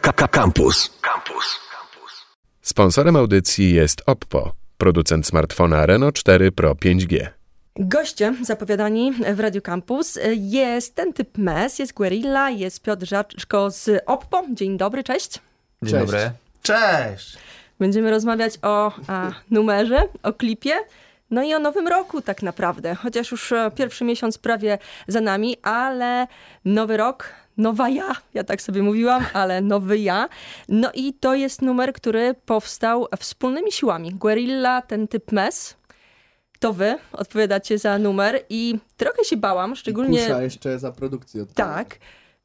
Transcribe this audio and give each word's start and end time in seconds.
Campus. 0.00 0.90
Campus. 1.02 1.60
Sponsorem 2.62 3.16
audycji 3.16 3.74
jest 3.74 4.02
Oppo, 4.06 4.52
producent 4.78 5.26
smartfona 5.26 5.86
Reno 5.86 6.12
4 6.12 6.52
Pro 6.52 6.74
5G. 6.74 7.26
Goście 7.76 8.34
zapowiadani 8.42 9.12
w 9.34 9.40
Radio 9.40 9.62
Campus 9.62 10.18
jest 10.34 10.94
ten 10.94 11.12
typ 11.12 11.38
MES, 11.38 11.78
jest 11.78 11.92
Guerilla, 11.92 12.50
jest 12.50 12.82
Piotr 12.82 13.06
Żaczko 13.06 13.70
z 13.70 14.02
Oppo. 14.06 14.44
Dzień 14.50 14.76
dobry, 14.78 15.04
cześć. 15.04 15.30
Dzień 15.82 15.92
Cześć. 15.92 16.12
dobry. 16.12 16.30
Cześć! 16.62 17.36
Będziemy 17.78 18.10
rozmawiać 18.10 18.54
o 18.62 18.92
a, 19.06 19.30
numerze, 19.50 20.02
o 20.22 20.32
klipie. 20.32 20.74
No 21.30 21.42
i 21.42 21.54
o 21.54 21.58
nowym 21.58 21.88
roku 21.88 22.22
tak 22.22 22.42
naprawdę, 22.42 22.94
chociaż 22.94 23.30
już 23.30 23.52
pierwszy 23.76 24.04
miesiąc 24.04 24.38
prawie 24.38 24.78
za 25.08 25.20
nami, 25.20 25.56
ale 25.62 26.26
nowy 26.64 26.96
rok, 26.96 27.41
nowa 27.56 27.88
ja, 27.88 28.12
ja 28.34 28.44
tak 28.44 28.62
sobie 28.62 28.82
mówiłam, 28.82 29.24
ale 29.32 29.60
nowy 29.60 29.98
ja. 29.98 30.28
No 30.68 30.90
i 30.94 31.14
to 31.14 31.34
jest 31.34 31.62
numer, 31.62 31.92
który 31.92 32.34
powstał 32.46 33.06
wspólnymi 33.18 33.72
siłami. 33.72 34.14
Guerilla, 34.14 34.82
ten 34.82 35.08
typ 35.08 35.32
MES, 35.32 35.76
to 36.58 36.72
wy 36.72 36.98
odpowiadacie 37.12 37.78
za 37.78 37.98
numer 37.98 38.40
i 38.48 38.78
trochę 38.96 39.24
się 39.24 39.36
bałam, 39.36 39.76
szczególnie... 39.76 40.20
Kusza 40.20 40.42
jeszcze 40.42 40.78
za 40.78 40.92
produkcję. 40.92 41.46
Tak. 41.54 41.98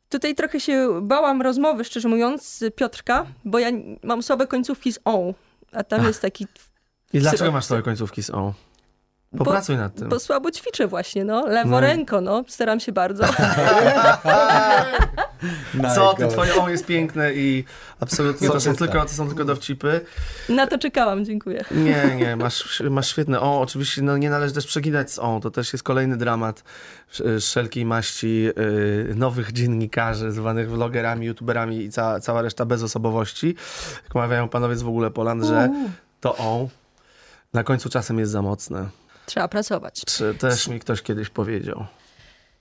Tutaj 0.10 0.36
trochę 0.36 0.60
się 0.60 1.00
bałam 1.02 1.42
rozmowy, 1.42 1.84
szczerze 1.84 2.10
mówiąc, 2.10 2.48
z 2.48 2.76
Piotrka, 2.76 3.26
bo 3.46 3.60
ja 3.60 3.70
mam 4.04 4.24
słabe 4.24 4.48
końcówki 4.48 4.94
z 4.94 5.00
o, 5.06 5.34
a 5.72 5.84
tam 5.84 6.06
jest 6.06 6.22
taki... 6.22 6.48
I 7.14 7.20
dlaczego 7.20 7.52
masz 7.52 7.66
swoje 7.66 7.82
końcówki 7.82 8.24
z 8.24 8.30
O? 8.30 8.54
Popracuj 9.38 9.78
nad 9.78 9.96
tym. 9.96 10.10
Bo 10.10 10.20
słabo 10.20 10.52
ćwiczę 10.52 10.88
właśnie, 10.88 11.26
no. 11.26 11.42
No 11.42 11.48
Lewo 11.48 11.78
i- 11.78 11.82
ręko, 11.82 12.22
no. 12.22 12.44
Staram 12.48 12.80
się 12.80 12.92
bardzo. 12.92 13.24
Co 15.96 16.14
ty, 16.14 16.28
twoje 16.28 16.56
O 16.56 16.70
jest 16.70 16.86
piękne 16.86 17.34
i 17.34 17.64
absolutnie 18.00 18.48
to 18.50 18.60
są, 18.60 18.76
tylko, 18.76 19.02
to 19.06 19.10
są 19.14 19.28
tylko 19.28 19.46
dowcipy. 19.46 20.02
Na 20.50 20.68
to 20.68 20.78
czekałam, 20.78 21.26
dziękuję. 21.26 21.64
Nie, 21.72 22.16
nie, 22.16 22.36
masz, 22.36 22.84
masz 22.90 23.08
świetne 23.10 23.40
O. 23.42 23.62
Oczywiście 23.62 24.02
no, 24.02 24.18
nie 24.18 24.30
należy 24.30 24.54
też 24.54 24.68
przeginać 24.68 25.12
z 25.12 25.20
O. 25.20 25.40
To 25.44 25.52
też 25.52 25.74
jest 25.74 25.84
kolejny 25.84 26.18
dramat 26.18 26.64
sz- 27.12 27.44
wszelkiej 27.44 27.86
maści 27.86 28.48
y, 29.10 29.16
nowych 29.16 29.52
dziennikarzy, 29.52 30.32
zwanych 30.32 30.70
vlogerami, 30.72 31.26
youtuberami 31.26 31.78
i 31.78 31.90
cała, 31.90 32.20
cała 32.20 32.42
reszta 32.42 32.66
bezosobowości. 32.66 33.56
Jak 34.04 34.16
mawiają 34.16 34.50
panowie 34.50 34.76
z 34.76 34.82
w 34.82 34.88
ogóle 34.88 35.12
Poland, 35.12 35.44
że 35.44 35.70
to 36.22 36.38
O 36.38 36.68
na 37.54 37.64
końcu 37.64 37.90
czasem 37.90 38.20
jest 38.20 38.32
za 38.32 38.42
mocne. 38.42 38.86
Trzeba 39.28 39.48
pracować. 39.48 40.02
Czy 40.06 40.34
też 40.34 40.68
mi 40.68 40.80
ktoś 40.80 41.02
kiedyś 41.02 41.30
powiedział 41.30 41.86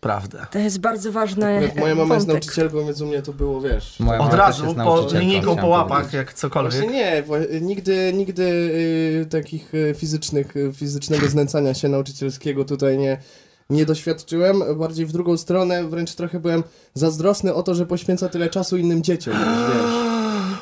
prawdę. 0.00 0.46
To 0.50 0.58
jest 0.58 0.80
bardzo 0.80 1.12
ważny 1.12 1.56
Akurat 1.56 1.76
moja 1.76 1.94
mama 1.94 2.14
jest 2.14 2.26
nauczycielką, 2.26 2.86
więc 2.86 3.00
u 3.00 3.06
mnie 3.06 3.22
to 3.22 3.32
było, 3.32 3.60
wiesz... 3.60 4.00
Moja 4.00 4.20
Od 4.20 4.34
razu, 4.34 4.74
po 4.74 5.06
linijką 5.12 5.56
po 5.56 5.66
łapach, 5.66 5.98
powiedzieć. 5.98 6.14
jak 6.14 6.34
cokolwiek. 6.34 6.72
Właśnie 6.72 6.88
nie, 6.88 7.24
nigdy, 7.60 8.12
nigdy 8.14 8.42
y, 8.42 9.26
takich 9.30 9.74
y, 9.74 9.94
fizycznych, 9.98 10.56
y, 10.56 10.72
fizycznego 10.72 11.28
znęcania 11.28 11.74
się 11.74 11.88
nauczycielskiego 11.88 12.64
tutaj 12.64 12.98
nie, 12.98 13.18
nie 13.70 13.86
doświadczyłem. 13.86 14.78
Bardziej 14.78 15.06
w 15.06 15.12
drugą 15.12 15.36
stronę 15.36 15.84
wręcz 15.84 16.14
trochę 16.14 16.40
byłem 16.40 16.62
zazdrosny 16.94 17.54
o 17.54 17.62
to, 17.62 17.74
że 17.74 17.86
poświęca 17.86 18.28
tyle 18.28 18.50
czasu 18.50 18.76
innym 18.76 19.02
dzieciom, 19.02 19.34
wiesz. 19.34 20.15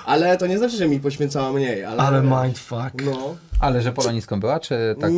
Ale 0.04 0.36
to 0.36 0.46
nie 0.46 0.58
znaczy, 0.58 0.76
że 0.76 0.88
mi 0.88 1.00
poświęcała 1.00 1.52
mniej, 1.52 1.84
ale... 1.84 2.02
Ale 2.02 2.22
mindfuck. 2.22 3.04
No. 3.04 3.34
Ale 3.60 3.82
że 3.82 3.92
polonistką 3.92 4.40
była, 4.40 4.60
czy 4.60 4.96
tak? 5.00 5.12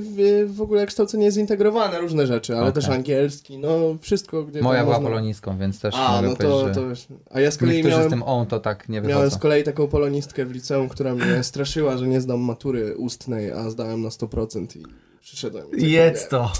W, 0.00 0.46
w 0.56 0.60
ogóle 0.62 0.86
kształcenie 0.86 1.24
jest 1.24 1.36
zintegrowane, 1.36 2.00
różne 2.00 2.26
rzeczy, 2.26 2.52
ale 2.56 2.68
Okej. 2.68 2.82
też 2.82 2.90
angielski, 2.90 3.58
no 3.58 3.78
wszystko, 4.00 4.42
gdzie 4.44 4.62
Moja 4.62 4.82
była 4.84 4.94
można... 4.94 5.08
polonistką, 5.10 5.58
więc 5.58 5.80
też 5.80 5.94
A, 5.94 6.16
mogę 6.16 6.28
no 6.28 6.36
powiedzieć, 6.36 6.58
to, 6.60 6.68
że 6.68 6.74
to 6.74 6.80
już... 6.80 7.06
A 7.30 7.40
ja 7.40 7.50
z 7.50 7.56
kolei 7.56 7.84
miałem... 7.84 8.06
z 8.06 8.10
tym 8.10 8.22
on 8.22 8.46
to 8.46 8.60
tak 8.60 8.88
nie 8.88 9.00
Miałem 9.00 9.16
z 9.16 9.18
wychodzą. 9.20 9.38
kolei 9.38 9.64
taką 9.64 9.86
polonistkę 9.88 10.46
w 10.46 10.50
liceum, 10.52 10.88
która 10.88 11.14
mnie 11.14 11.42
straszyła, 11.42 11.96
że 11.96 12.08
nie 12.08 12.20
zdam 12.20 12.40
matury 12.40 12.96
ustnej, 12.96 13.52
a 13.52 13.70
zdałem 13.70 14.02
na 14.02 14.08
100% 14.08 14.78
i 14.78 14.82
przyszedłem. 15.28 15.66
Jedz 15.78 16.28
to. 16.28 16.52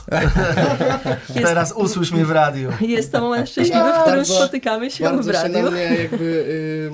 Teraz 1.35 1.73
usłysz 1.73 2.13
mnie 2.13 2.25
w 2.25 2.31
radiu. 2.31 2.71
jest 2.81 3.13
to 3.13 3.21
moment 3.21 3.49
szczęśliwy, 3.51 3.79
w 3.93 4.01
którym 4.01 4.17
Bardzo- 4.19 4.35
spotykamy 4.35 4.91
się 4.91 5.05
w 5.05 5.09
Bardzo 5.11 5.33
się 5.33 5.39
na 5.39 5.43
radiu. 5.63 5.71
mnie 5.71 5.81
jakby 6.03 6.25
y, 6.25 6.91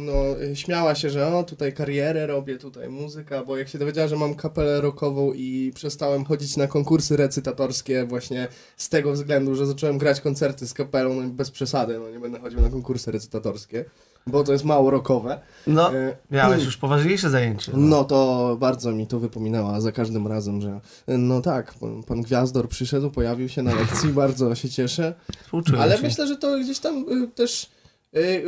no, 0.00 0.12
śmiała 0.54 0.94
się, 0.94 1.10
że 1.10 1.26
o, 1.36 1.44
tutaj 1.44 1.72
karierę 1.72 2.26
robię, 2.26 2.58
tutaj 2.58 2.88
muzyka, 2.88 3.44
bo 3.44 3.56
jak 3.56 3.68
się 3.68 3.78
dowiedziała, 3.78 4.08
że 4.08 4.16
mam 4.16 4.34
kapelę 4.34 4.80
rockową 4.80 5.32
i 5.32 5.72
przestałem 5.74 6.24
chodzić 6.24 6.56
na 6.56 6.66
konkursy 6.66 7.16
recytatorskie 7.16 8.04
właśnie 8.04 8.48
z 8.76 8.88
tego 8.88 9.12
względu, 9.12 9.54
że 9.54 9.66
zacząłem 9.66 9.98
grać 9.98 10.20
koncerty 10.20 10.66
z 10.68 10.74
kapelą, 10.74 11.14
no 11.14 11.22
i 11.22 11.26
bez 11.28 11.50
przesady, 11.50 11.98
no 11.98 12.10
nie 12.10 12.20
będę 12.20 12.38
chodził 12.40 12.60
na 12.60 12.68
konkursy 12.70 13.12
recytatorskie, 13.12 13.84
bo 14.26 14.44
to 14.44 14.52
jest 14.52 14.64
mało 14.64 14.90
rockowe. 14.90 15.40
No, 15.66 15.94
Y, 15.94 16.16
miałeś 16.30 16.64
już 16.64 16.76
poważniejsze 16.76 17.30
zajęcie. 17.30 17.72
No 17.74 18.04
to 18.04 18.56
bardzo 18.60 18.92
mi 18.92 19.06
to 19.06 19.18
wypominała 19.18 19.80
za 19.80 19.92
każdym 19.92 20.26
razem, 20.26 20.60
że 20.60 20.80
no 21.08 21.40
tak, 21.40 21.74
pan, 21.74 22.02
pan 22.02 22.22
Gwiazdor 22.22 22.68
przyszedł, 22.68 23.10
pojawił 23.10 23.48
się 23.48 23.62
na 23.62 23.74
lekcji, 23.74 24.08
bardzo 24.22 24.54
się 24.54 24.68
cieszę. 24.68 25.14
Współczuję 25.44 25.82
Ale 25.82 25.96
ci. 25.96 26.02
myślę, 26.02 26.26
że 26.26 26.36
to 26.36 26.58
gdzieś 26.58 26.78
tam 26.78 27.22
y, 27.24 27.28
też 27.34 27.70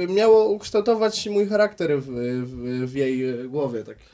miało 0.09 0.49
ukształtować 0.49 1.29
mój 1.29 1.47
charakter 1.47 2.03
w, 2.03 2.07
w, 2.45 2.91
w 2.91 2.95
jej 2.95 3.49
głowie, 3.49 3.85
tak 3.85 3.99
się. 3.99 4.05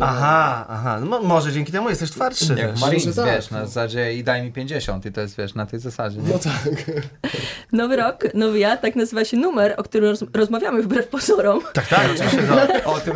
Aha, 0.00 0.66
aha. 0.68 0.98
No, 1.00 1.06
mo- 1.06 1.20
może 1.22 1.52
dzięki 1.52 1.72
temu 1.72 1.88
jesteś 1.90 2.10
twardszy. 2.10 2.54
Jak 2.58 2.70
też. 2.70 2.80
Marines, 2.80 3.06
Może 3.06 3.22
tak. 3.24 3.36
wiesz, 3.36 3.50
na 3.50 3.66
zasadzie 3.66 4.14
i 4.14 4.24
daj 4.24 4.42
mi 4.42 4.52
50 4.52 5.06
i 5.06 5.12
to 5.12 5.20
jest, 5.20 5.36
wiesz, 5.36 5.54
na 5.54 5.66
tej 5.66 5.80
zasadzie. 5.80 6.18
Nie? 6.20 6.32
No 6.32 6.38
tak. 6.38 6.74
Nowy 7.72 7.96
rok, 7.96 8.24
nowy 8.34 8.58
ja, 8.58 8.76
tak 8.76 8.96
nazywa 8.96 9.24
się 9.24 9.36
numer, 9.36 9.74
o 9.76 9.82
którym 9.82 10.10
roz 10.10 10.24
rozmawiamy 10.34 10.82
wbrew 10.82 11.08
pozorom. 11.08 11.60
Tak, 11.72 11.86
tak, 11.88 12.08
oczywiście. 12.14 12.42
No. 12.84 12.92
O 12.92 13.00
tym 13.00 13.14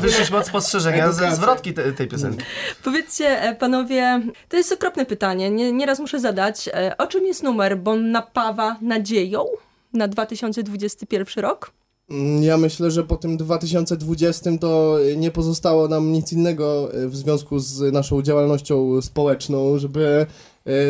Wyszliśmy, 0.00 0.36
od 0.38 0.46
spostrzeżenia 0.46 1.12
z 1.12 1.34
zwrotki 1.34 1.74
te, 1.74 1.92
tej 1.92 2.08
piosenki. 2.08 2.44
Powiedzcie, 2.84 3.42
e, 3.42 3.54
panowie, 3.54 4.20
to 4.48 4.56
jest 4.56 4.72
okropne 4.72 5.06
pytanie, 5.06 5.50
nie, 5.50 5.72
nieraz 5.72 5.98
muszę 5.98 6.20
zadać. 6.20 6.68
E, 6.68 6.96
O 6.98 7.06
czym 7.06 7.26
jest 7.26 7.42
numer, 7.42 7.78
bo 7.78 7.90
on 7.90 8.10
napawa 8.10 8.76
nadzieją 8.80 9.44
na 9.92 10.08
2021 10.08 11.44
rok? 11.44 11.70
Mm, 12.10 12.42
Ja 12.42 12.56
myślę, 12.56 12.90
że 12.90 13.04
po 13.04 13.16
tym 13.16 13.36
2020 13.36 14.58
to 14.60 14.98
nie 15.16 15.30
pozostało 15.30 15.88
nam 15.88 16.12
nic 16.12 16.32
innego 16.32 16.94
y, 16.94 17.08
w 17.08 17.16
związku 17.16 17.58
z 17.58 17.92
naszą 17.92 18.22
działalnością 18.22 19.02
społeczną, 19.02 19.78
żeby 19.78 20.26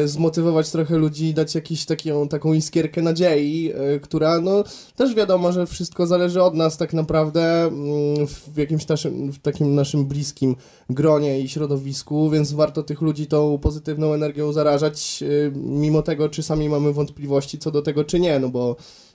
y, 0.04 0.08
zmotywować 0.08 0.70
trochę 0.70 0.98
ludzi, 0.98 1.34
dać 1.34 1.54
jakąś 1.54 1.84
taką, 1.84 2.28
taką 2.28 2.52
iskierkę 2.52 3.02
nadziei, 3.02 3.72
y, 3.96 4.00
która 4.00 4.40
no 4.40 4.64
też 4.96 5.14
wiadomo, 5.14 5.52
że 5.52 5.66
wszystko 5.66 6.06
zależy 6.06 6.42
od 6.42 6.54
nas 6.54 6.76
tak 6.76 6.92
naprawdę 6.92 7.62
mm, 7.62 8.26
w 8.26 8.56
jakimś 8.56 8.88
naszym, 8.88 9.32
w 9.32 9.38
takim 9.38 9.74
naszym 9.74 10.06
bliskim 10.06 10.56
gronie 10.90 11.40
i 11.40 11.48
środowisku, 11.48 12.30
więc 12.30 12.52
warto 12.52 12.82
tych 12.82 13.00
ludzi 13.00 13.26
tą 13.26 13.58
pozytywną 13.58 14.14
energią 14.14 14.52
zarażać, 14.52 15.24
mimo 15.54 16.02
tego, 16.02 16.28
czy 16.28 16.42
sami 16.42 16.68
mamy 16.68 16.92
wątpliwości 16.92 17.58
co 17.58 17.70
do 17.70 17.82
tego, 17.82 18.04
czy 18.04 18.20
nie, 18.20 18.38
no 18.38 18.48
bo 18.48 18.76
E, 18.76 19.07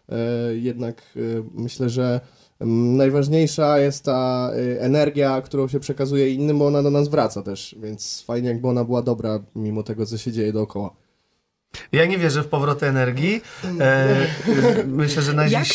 jednak 0.54 1.02
e, 1.16 1.20
myślę, 1.54 1.90
że 1.90 2.22
mm, 2.60 2.98
najważniejsza 2.98 3.80
jest 3.80 4.06
ta 4.06 4.52
e, 4.54 4.82
energia, 4.82 5.42
którą 5.42 5.68
się 5.68 5.80
przekazuje 5.80 6.30
innym, 6.30 6.60
bo 6.60 6.68
ona 6.68 6.84
do 6.84 6.92
nas 6.92 7.08
wraca 7.08 7.42
też, 7.42 7.76
więc 7.80 8.22
fajnie 8.22 8.50
jakby 8.50 8.68
ona 8.68 8.84
była 8.84 9.02
dobra, 9.02 9.40
mimo 9.56 9.84
tego, 9.84 10.06
co 10.06 10.18
się 10.18 10.32
dzieje 10.32 10.54
dookoła. 10.54 11.03
Ja 11.92 12.06
nie 12.06 12.18
wierzę 12.18 12.44
w 12.44 12.48
powroty 12.48 12.88
energii. 12.88 13.42
E, 13.80 14.08
myślę, 14.88 15.22
że 15.22 15.34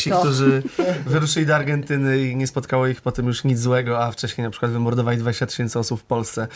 to? 0.09 0.19
którzy 0.19 0.63
wyruszyli 1.05 1.45
do 1.45 1.55
Argentyny 1.55 2.19
i 2.19 2.35
nie 2.35 2.47
spotkało 2.47 2.87
ich 2.87 3.01
potem 3.01 3.27
już 3.27 3.43
nic 3.43 3.59
złego, 3.59 4.03
a 4.03 4.11
wcześniej 4.11 4.43
na 4.45 4.51
przykład 4.51 4.71
wymordowali 4.71 5.17
20 5.17 5.45
tysięcy 5.45 5.79
osób 5.79 6.01
w 6.01 6.03
Polsce. 6.03 6.47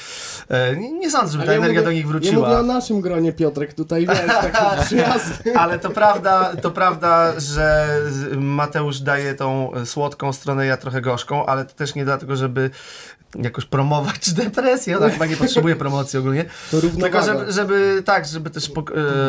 E, 0.49 0.75
nie, 0.75 0.91
nie 0.91 1.11
sądzę, 1.11 1.31
żeby 1.31 1.45
ta 1.45 1.51
ja 1.51 1.57
energia 1.57 1.81
mówię- 1.81 1.85
do 1.85 1.91
nich 1.91 2.05
Nie 2.05 2.11
mówię 2.11 2.47
o 2.47 2.49
wróciła. 2.49 2.63
naszym 2.63 3.01
gronie, 3.01 3.33
Piotrek, 3.33 3.73
tutaj 3.73 4.07
wiesz, 4.07 4.19
taki 4.51 4.81
przyjazd. 4.85 5.43
Ale 5.55 5.79
to 5.79 5.89
prawda, 5.89 6.55
to 6.61 6.71
prawda, 6.71 7.39
że 7.39 7.87
Mateusz 8.37 8.99
daje 8.99 9.33
tą 9.33 9.71
słodką 9.85 10.33
stronę, 10.33 10.65
ja 10.65 10.77
trochę 10.77 11.01
gorzką, 11.01 11.45
ale 11.45 11.65
to 11.65 11.73
też 11.73 11.95
nie 11.95 12.05
dlatego, 12.05 12.35
żeby 12.35 12.69
jakoś 13.35 13.65
promować 13.65 14.33
depresję. 14.43 14.97
Ona 14.97 15.09
chyba 15.09 15.25
nie 15.25 15.37
potrzebuje 15.37 15.75
promocji 15.75 16.19
ogólnie. 16.19 16.45
Tylko 17.01 17.23
żeby, 17.23 17.51
żeby 17.51 18.01
tak, 18.05 18.25
żeby 18.25 18.49
też 18.49 18.71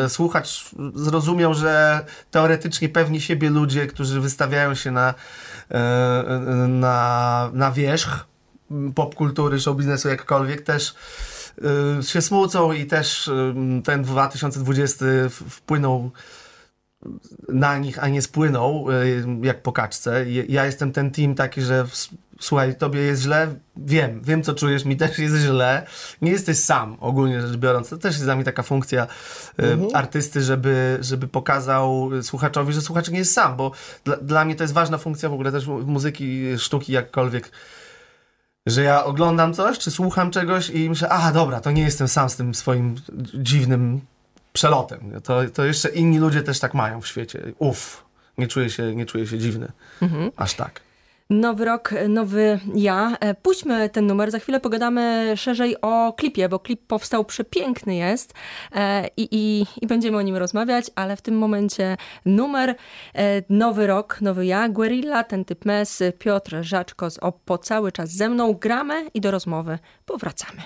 e, 0.03 0.09
słuchacz 0.09 0.69
zrozumiał, 0.95 1.53
że 1.53 2.05
teoretycznie 2.31 2.89
pewni 2.89 3.21
siebie 3.21 3.49
ludzie, 3.49 3.87
którzy 3.87 4.21
wystawiają 4.21 4.75
się 4.75 4.91
na, 4.91 5.13
e, 5.71 6.23
na, 6.67 7.49
na 7.53 7.71
wierzch 7.71 8.25
popkultury, 8.95 9.59
show 9.59 9.77
biznesu, 9.77 10.07
jakkolwiek, 10.09 10.61
też 10.61 10.95
e, 11.99 12.03
się 12.03 12.21
smucą 12.21 12.71
i 12.71 12.85
też 12.85 13.31
ten 13.83 14.03
2020 14.03 15.05
w- 15.05 15.43
wpłynął 15.49 16.11
na 17.49 17.77
nich, 17.77 18.03
a 18.03 18.07
nie 18.07 18.21
spłynął, 18.21 18.87
e, 18.91 18.93
jak 19.41 19.61
po 19.61 19.71
kaczce. 19.71 20.25
Ja 20.29 20.65
jestem 20.65 20.91
ten 20.91 21.11
team 21.11 21.35
taki, 21.35 21.61
że 21.61 21.85
słuchaj, 22.39 22.75
tobie 22.75 22.99
jest 22.99 23.21
źle, 23.21 23.55
wiem, 23.77 24.21
wiem 24.23 24.43
co 24.43 24.53
czujesz, 24.53 24.85
mi 24.85 24.97
też 24.97 25.19
jest 25.19 25.35
źle. 25.35 25.87
Nie 26.21 26.31
jesteś 26.31 26.59
sam, 26.59 26.97
ogólnie 26.99 27.41
rzecz 27.41 27.57
biorąc. 27.57 27.89
To 27.89 27.97
też 27.97 28.13
jest 28.13 28.25
dla 28.25 28.35
mnie 28.35 28.45
taka 28.45 28.63
funkcja 28.63 29.07
y, 29.59 29.77
artysty, 29.93 30.41
żeby, 30.41 30.97
żeby 31.01 31.27
pokazał 31.27 32.09
słuchaczowi, 32.21 32.73
że 32.73 32.81
słuchacz 32.81 33.09
nie 33.09 33.19
jest 33.19 33.33
sam, 33.33 33.55
bo 33.55 33.71
dla, 34.03 34.17
dla 34.17 34.45
mnie 34.45 34.55
to 34.55 34.63
jest 34.63 34.73
ważna 34.73 34.97
funkcja 34.97 35.29
w 35.29 35.33
ogóle 35.33 35.51
też 35.51 35.67
muzyki, 35.67 36.57
sztuki, 36.57 36.93
jakkolwiek 36.93 37.51
że 38.65 38.83
ja 38.83 39.03
oglądam 39.03 39.53
coś, 39.53 39.79
czy 39.79 39.91
słucham 39.91 40.31
czegoś 40.31 40.69
i 40.69 40.89
myślę, 40.89 41.09
aha, 41.09 41.31
dobra, 41.31 41.61
to 41.61 41.71
nie 41.71 41.81
jestem 41.81 42.07
sam 42.07 42.29
z 42.29 42.35
tym 42.35 42.55
swoim 42.55 42.95
dziwnym 43.33 44.01
przelotem. 44.53 45.21
To, 45.23 45.41
to 45.53 45.65
jeszcze 45.65 45.89
inni 45.89 46.19
ludzie 46.19 46.43
też 46.43 46.59
tak 46.59 46.73
mają 46.73 47.01
w 47.01 47.07
świecie. 47.07 47.53
Uff, 47.59 48.03
nie 48.37 48.47
czuję 48.47 48.69
się, 48.69 48.95
nie 48.95 49.05
czuję 49.05 49.27
się 49.27 49.39
dziwny. 49.39 49.71
Aż 50.35 50.53
tak. 50.53 50.84
Nowy 51.29 51.65
rok, 51.65 51.93
nowy 52.09 52.59
ja. 52.75 53.17
E, 53.19 53.33
Puśćmy 53.33 53.89
ten 53.89 54.07
numer, 54.07 54.31
za 54.31 54.39
chwilę 54.39 54.59
pogadamy 54.59 55.33
szerzej 55.35 55.81
o 55.81 56.13
klipie, 56.13 56.49
bo 56.49 56.59
klip 56.59 56.87
powstał 56.87 57.25
przepiękny 57.25 57.95
jest 57.95 58.33
e, 58.75 59.07
i, 59.17 59.27
i, 59.31 59.65
i 59.81 59.87
będziemy 59.87 60.17
o 60.17 60.21
nim 60.21 60.35
rozmawiać, 60.35 60.85
ale 60.95 61.15
w 61.15 61.21
tym 61.21 61.37
momencie 61.37 61.97
numer, 62.25 62.75
e, 63.15 63.41
nowy 63.49 63.87
rok, 63.87 64.21
nowy 64.21 64.45
ja, 64.45 64.69
Guerilla, 64.69 65.23
ten 65.23 65.45
typ 65.45 65.65
mes, 65.65 66.03
Piotr 66.19 66.57
Żaczko 66.61 67.09
z 67.09 67.17
Oppo 67.17 67.57
cały 67.57 67.91
czas 67.91 68.09
ze 68.09 68.29
mną, 68.29 68.53
gramy 68.53 69.09
i 69.13 69.21
do 69.21 69.31
rozmowy 69.31 69.79
powracamy. 70.05 70.61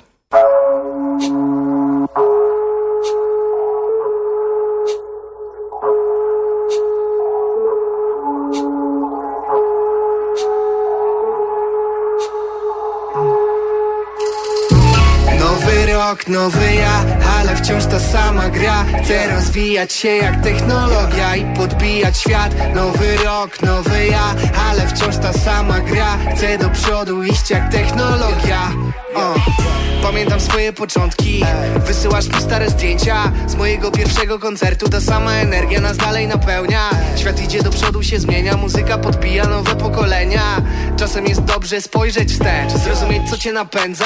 Rok, 16.10 16.28
nowy 16.28 16.76
ja, 16.76 17.06
ale 17.40 17.56
wciąż 17.56 17.86
ta 17.86 18.00
sama 18.00 18.50
gra. 18.50 18.86
Chcę 19.04 19.36
rozwijać 19.36 19.94
się 19.94 20.10
jak 20.10 20.44
technologia 20.44 21.36
i 21.36 21.56
podbijać 21.56 22.18
świat. 22.18 22.56
Nowy 22.76 23.18
rok, 23.18 23.62
nowy 23.62 24.06
ja, 24.06 24.36
ale 24.70 24.88
wciąż 24.88 25.18
ta 25.18 25.34
sama 25.34 25.80
gra. 25.80 26.18
Chcę 26.36 26.58
do 26.58 26.70
przodu 26.70 27.24
iść 27.24 27.50
jak 27.50 27.72
technologia. 27.72 28.72
Pamiętam 30.04 30.40
swoje 30.40 30.74
początki. 30.74 31.44
Wysyłasz 31.88 32.28
mi 32.28 32.42
stare 32.42 32.70
zdjęcia 32.70 33.32
Z 33.48 33.56
mojego 33.56 33.92
pierwszego 33.92 34.40
koncertu. 34.40 34.90
Ta 34.90 35.02
sama 35.02 35.34
energia 35.34 35.82
nas 35.82 35.98
dalej 35.98 36.28
napełnia. 36.28 36.90
Świat 37.16 37.42
idzie 37.42 37.64
do 37.64 37.70
przodu, 37.70 38.04
się 38.04 38.20
zmienia. 38.20 38.58
Muzyka 38.58 38.98
podbija 38.98 39.46
nowe 39.46 39.76
pokolenia. 39.76 40.62
Czasem 40.98 41.26
jest 41.26 41.42
dobrze 41.42 41.82
spojrzeć 41.82 42.32
wstecz 42.32 42.72
Zrozumieć 42.72 43.30
co 43.30 43.38
cię 43.38 43.54
napędza. 43.54 44.06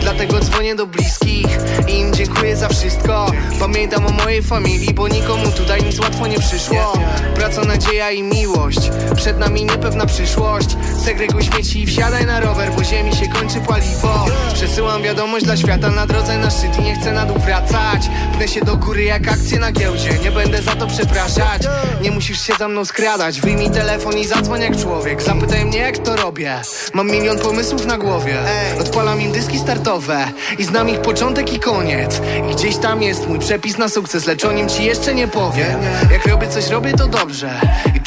Dlatego 0.00 0.40
dzwonię 0.40 0.74
do 0.74 0.86
bliskich. 0.86 1.46
I 1.88 1.98
im 1.98 2.14
dziękuję 2.14 2.56
za 2.56 2.68
wszystko. 2.68 3.32
Pamiętam 3.60 4.06
o 4.06 4.10
mojej 4.10 4.42
familii 4.42 4.94
Bo 4.94 5.08
nikomu 5.08 5.50
tutaj 5.56 5.82
nic 5.82 5.98
łatwo 5.98 6.26
nie 6.26 6.38
przyszło. 6.38 6.92
Praca, 7.34 7.64
nadzieja 7.64 8.10
i 8.10 8.22
miłość. 8.22 8.90
Przed 9.16 9.38
nami 9.38 9.64
niepewna 9.64 10.06
przyszłość. 10.06 10.76
Segreguj 11.04 11.42
śmieci 11.42 11.82
i 11.82 11.86
wsiadaj 11.86 12.26
na 12.26 12.40
rower 12.40 12.72
Bo 12.76 12.84
ziemi 12.84 13.16
się 13.16 13.28
kończy 13.28 13.60
paliwo 13.60 14.26
Przesyłam 14.54 15.02
wiadomość 15.02 15.44
dla 15.44 15.56
świata 15.56 15.90
na 15.90 16.06
drodze 16.06 16.38
na 16.38 16.50
szczyt 16.50 16.78
I 16.78 16.82
nie 16.82 16.94
chcę 16.94 17.12
na 17.12 17.26
dół 17.26 17.38
wracać. 17.38 18.10
Pnę 18.32 18.48
się 18.48 18.60
do 18.60 18.76
góry 18.76 19.04
jak 19.04 19.28
akcje 19.28 19.58
na 19.58 19.72
giełdzie 19.72 20.18
Nie 20.22 20.30
będę 20.30 20.62
za 20.62 20.76
to 20.76 20.86
przepraszać. 20.86 21.62
Nie 22.02 22.10
musisz 22.10 22.40
się 22.40 22.52
za 22.58 22.68
mną 22.68 22.84
skradać 22.84 23.40
Wyjmij 23.40 23.70
telefon 23.70 24.18
i 24.18 24.26
zadzwoń 24.26 24.60
jak 24.60 24.76
człowiek. 24.76 25.22
Zapytaj 25.22 25.64
mnie 25.64 25.78
jak 25.78 25.98
to 25.98 26.16
robię. 26.16 26.60
Mam 26.94 27.10
milion 27.10 27.38
pomysłów 27.38 27.86
na 27.86 27.98
głowie. 27.98 28.38
Odpalam 28.80 29.20
im 29.20 29.32
dyski 29.32 29.58
startowe 29.58 30.28
I 30.58 30.64
znam 30.64 30.88
ich 30.88 31.00
początek 31.00 31.52
i 31.52 31.60
koniec. 31.60 32.20
I 32.50 32.54
gdzieś 32.54 32.76
tam 32.76 33.02
jest 33.02 33.28
mój 33.28 33.38
przepis 33.38 33.78
na 33.78 33.88
sukces 33.88 34.26
Lecz 34.26 34.44
o 34.44 34.52
nim 34.52 34.68
ci 34.68 34.84
jeszcze 34.84 35.14
nie 35.14 35.28
powiem. 35.28 35.80
Jak 36.12 36.26
robię 36.26 36.48
coś, 36.48 36.68
robię 36.68 36.92
to 36.92 37.06
dobrze 37.06 37.60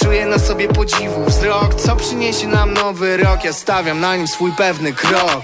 czuję 0.04 0.26
na 0.26 0.40
sobie 0.40 0.68
podziwu 0.68 1.26
wzrok 1.26 1.76
Co 1.76 1.96
przyniesie 1.96 2.48
nam 2.48 2.74
nowy 2.74 3.18
rok. 3.18 3.44
Ja 3.44 3.54
stawiam 3.54 4.00
na 4.00 4.16
nim 4.16 4.28
swój 4.28 4.52
pewny 4.52 4.94
krok. 4.94 5.44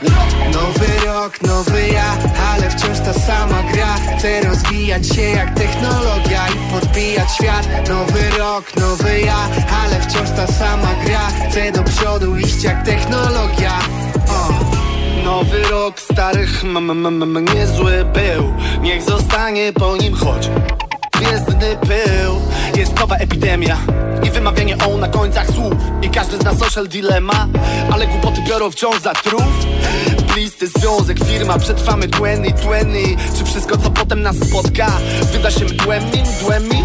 Nowy 0.54 1.06
rok, 1.06 1.42
nowy 1.42 1.88
ja 1.88 2.18
Ale 2.54 2.70
wciąż 2.70 3.00
ta 3.00 3.14
sama 3.14 3.64
gra. 3.74 3.96
Chcę 4.18 4.42
rozwijać 4.42 5.08
się 5.08 5.22
jak 5.22 5.54
technologia 5.56 6.42
I 6.48 6.72
podbijać 6.74 7.28
świat. 7.36 7.90
Nowy 7.90 8.30
rok, 8.40 8.76
nowy 8.76 9.20
ja 9.22 9.38
Ale 9.84 10.02
wciąż 10.02 10.30
ta 10.30 10.48
sama 10.48 10.90
gra. 11.06 11.28
Chcę 11.50 11.72
do 11.72 11.84
przodu 11.84 12.38
iść 12.38 12.64
jak 12.64 12.86
technologia. 12.86 13.80
Nowy 15.24 15.64
rok 15.64 16.00
starych 16.00 16.64
m- 16.64 17.46
niezły 17.56 18.06
był. 18.06 18.54
Niech 18.82 19.02
zostanie 19.04 19.74
po 19.74 19.98
nim 19.98 20.14
choć 20.16 20.50
Gwiezdny 21.14 21.78
pył. 21.88 22.42
Jest 22.76 23.00
nowa 23.00 23.16
epidemia 23.16 23.78
I 24.26 24.32
wymawianie 24.32 24.78
o 24.78 24.98
na 24.98 25.08
końcach 25.08 25.48
słów. 25.48 25.74
I 26.02 26.10
każdy 26.10 26.38
zna 26.38 26.56
social 26.56 26.88
dilemma 26.88 27.48
Ale 27.92 28.08
głupoty 28.08 28.42
biorą 28.42 28.72
wciąż 28.72 29.02
za 29.02 29.14
truf 29.14 29.44
Blisty 30.34 30.68
związek, 30.68 31.26
firma, 31.26 31.58
przetrwamy 31.60 32.08
tłeny, 32.08 32.52
tłeny. 32.52 33.04
Czy 33.38 33.46
wszystko 33.46 33.78
co 33.78 33.90
potem 33.90 34.22
nas 34.22 34.36
spotka 34.36 34.88
Wyda 35.34 35.52
się 35.52 35.66
mdłemi, 35.66 36.24
mdłemi 36.40 36.84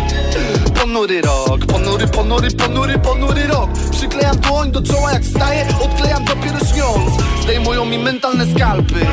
Ponury 0.80 1.20
rok, 1.20 1.66
ponury, 1.66 2.06
ponury, 2.06 2.50
ponury, 2.50 2.98
ponury 2.98 3.46
rok. 3.46 3.70
Przyklejam 3.90 4.36
dłoń 4.36 4.70
do 4.72 4.82
czoła 4.82 5.12
jak 5.12 5.22
wstaję 5.22 5.66
Odklejam 5.84 6.24
dopiero 6.24 6.58
śniąc. 6.58 7.22
Zdejmują 7.42 7.84
mi 7.84 7.98
mentalne 7.98 8.46
skalpy. 8.54 9.06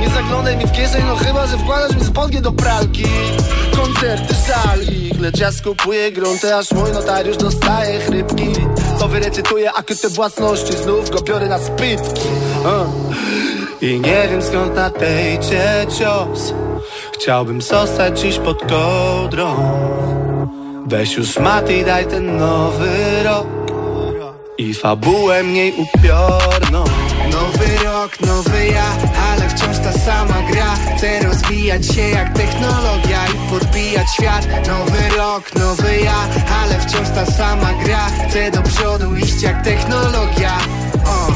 Nie 0.00 0.08
zaglądaj 0.08 0.56
mi 0.56 0.66
w 0.66 0.72
kieszeń, 0.72 1.02
no 1.06 1.16
chyba, 1.16 1.46
że 1.46 1.58
wkładasz 1.58 1.96
mi 1.96 2.04
spodnie 2.04 2.40
do 2.40 2.52
pralki. 2.52 3.04
Koncerty 3.76 4.34
żal 4.46 4.82
ich, 4.82 5.20
lecz 5.20 5.38
ja 5.38 5.52
skupuję 5.52 6.12
grunty 6.12 6.54
Aż 6.54 6.72
mój 6.72 6.92
notariusz 6.92 7.36
dostaje 7.36 8.00
chrypki. 8.00 8.52
Co 8.98 9.08
wyrecytuję 9.08 9.72
akty 9.72 10.08
własności 10.08 10.72
Znów 10.72 11.10
go 11.10 11.22
biorę 11.22 11.48
na 11.48 11.58
spytki. 11.58 12.28
Uh. 12.64 13.06
I 13.82 14.00
nie 14.00 14.28
wiem 14.30 14.42
skąd 14.42 14.74
nadejdzie 14.74 15.86
cios 15.98 16.54
Chciałbym 17.14 17.62
zostać 17.62 18.20
dziś 18.20 18.38
pod 18.38 18.62
kołdrą 18.62 19.56
Weź 20.88 21.14
już 21.14 21.38
mat 21.38 21.70
i 21.70 21.84
daj 21.84 22.06
ten 22.06 22.36
nowy 22.36 23.22
rok. 23.24 23.46
I 24.58 24.74
fabułę 24.74 25.42
mniej 25.42 25.72
upiorną. 25.72 26.84
Nowy 27.32 27.84
rok, 27.84 28.20
nowy 28.20 28.66
ja, 28.66 28.86
ale 29.30 29.48
wciąż 29.48 29.78
ta 29.78 29.92
sama 29.92 30.42
gra. 30.50 30.74
Chcę 30.96 31.22
rozwijać 31.22 31.86
się 31.86 32.00
jak 32.00 32.32
technologia 32.32 33.26
i 33.26 33.50
podbijać 33.50 34.06
świat. 34.14 34.46
Nowy 34.68 35.16
rok, 35.16 35.54
nowy 35.54 35.96
ja, 35.96 36.28
ale 36.62 36.80
wciąż 36.80 37.08
ta 37.08 37.26
sama 37.26 37.72
gra. 37.84 38.06
Chcę 38.28 38.50
do 38.50 38.62
przodu 38.62 39.16
iść 39.16 39.42
jak 39.42 39.64
technologia. 39.64 40.58
O. 41.06 41.32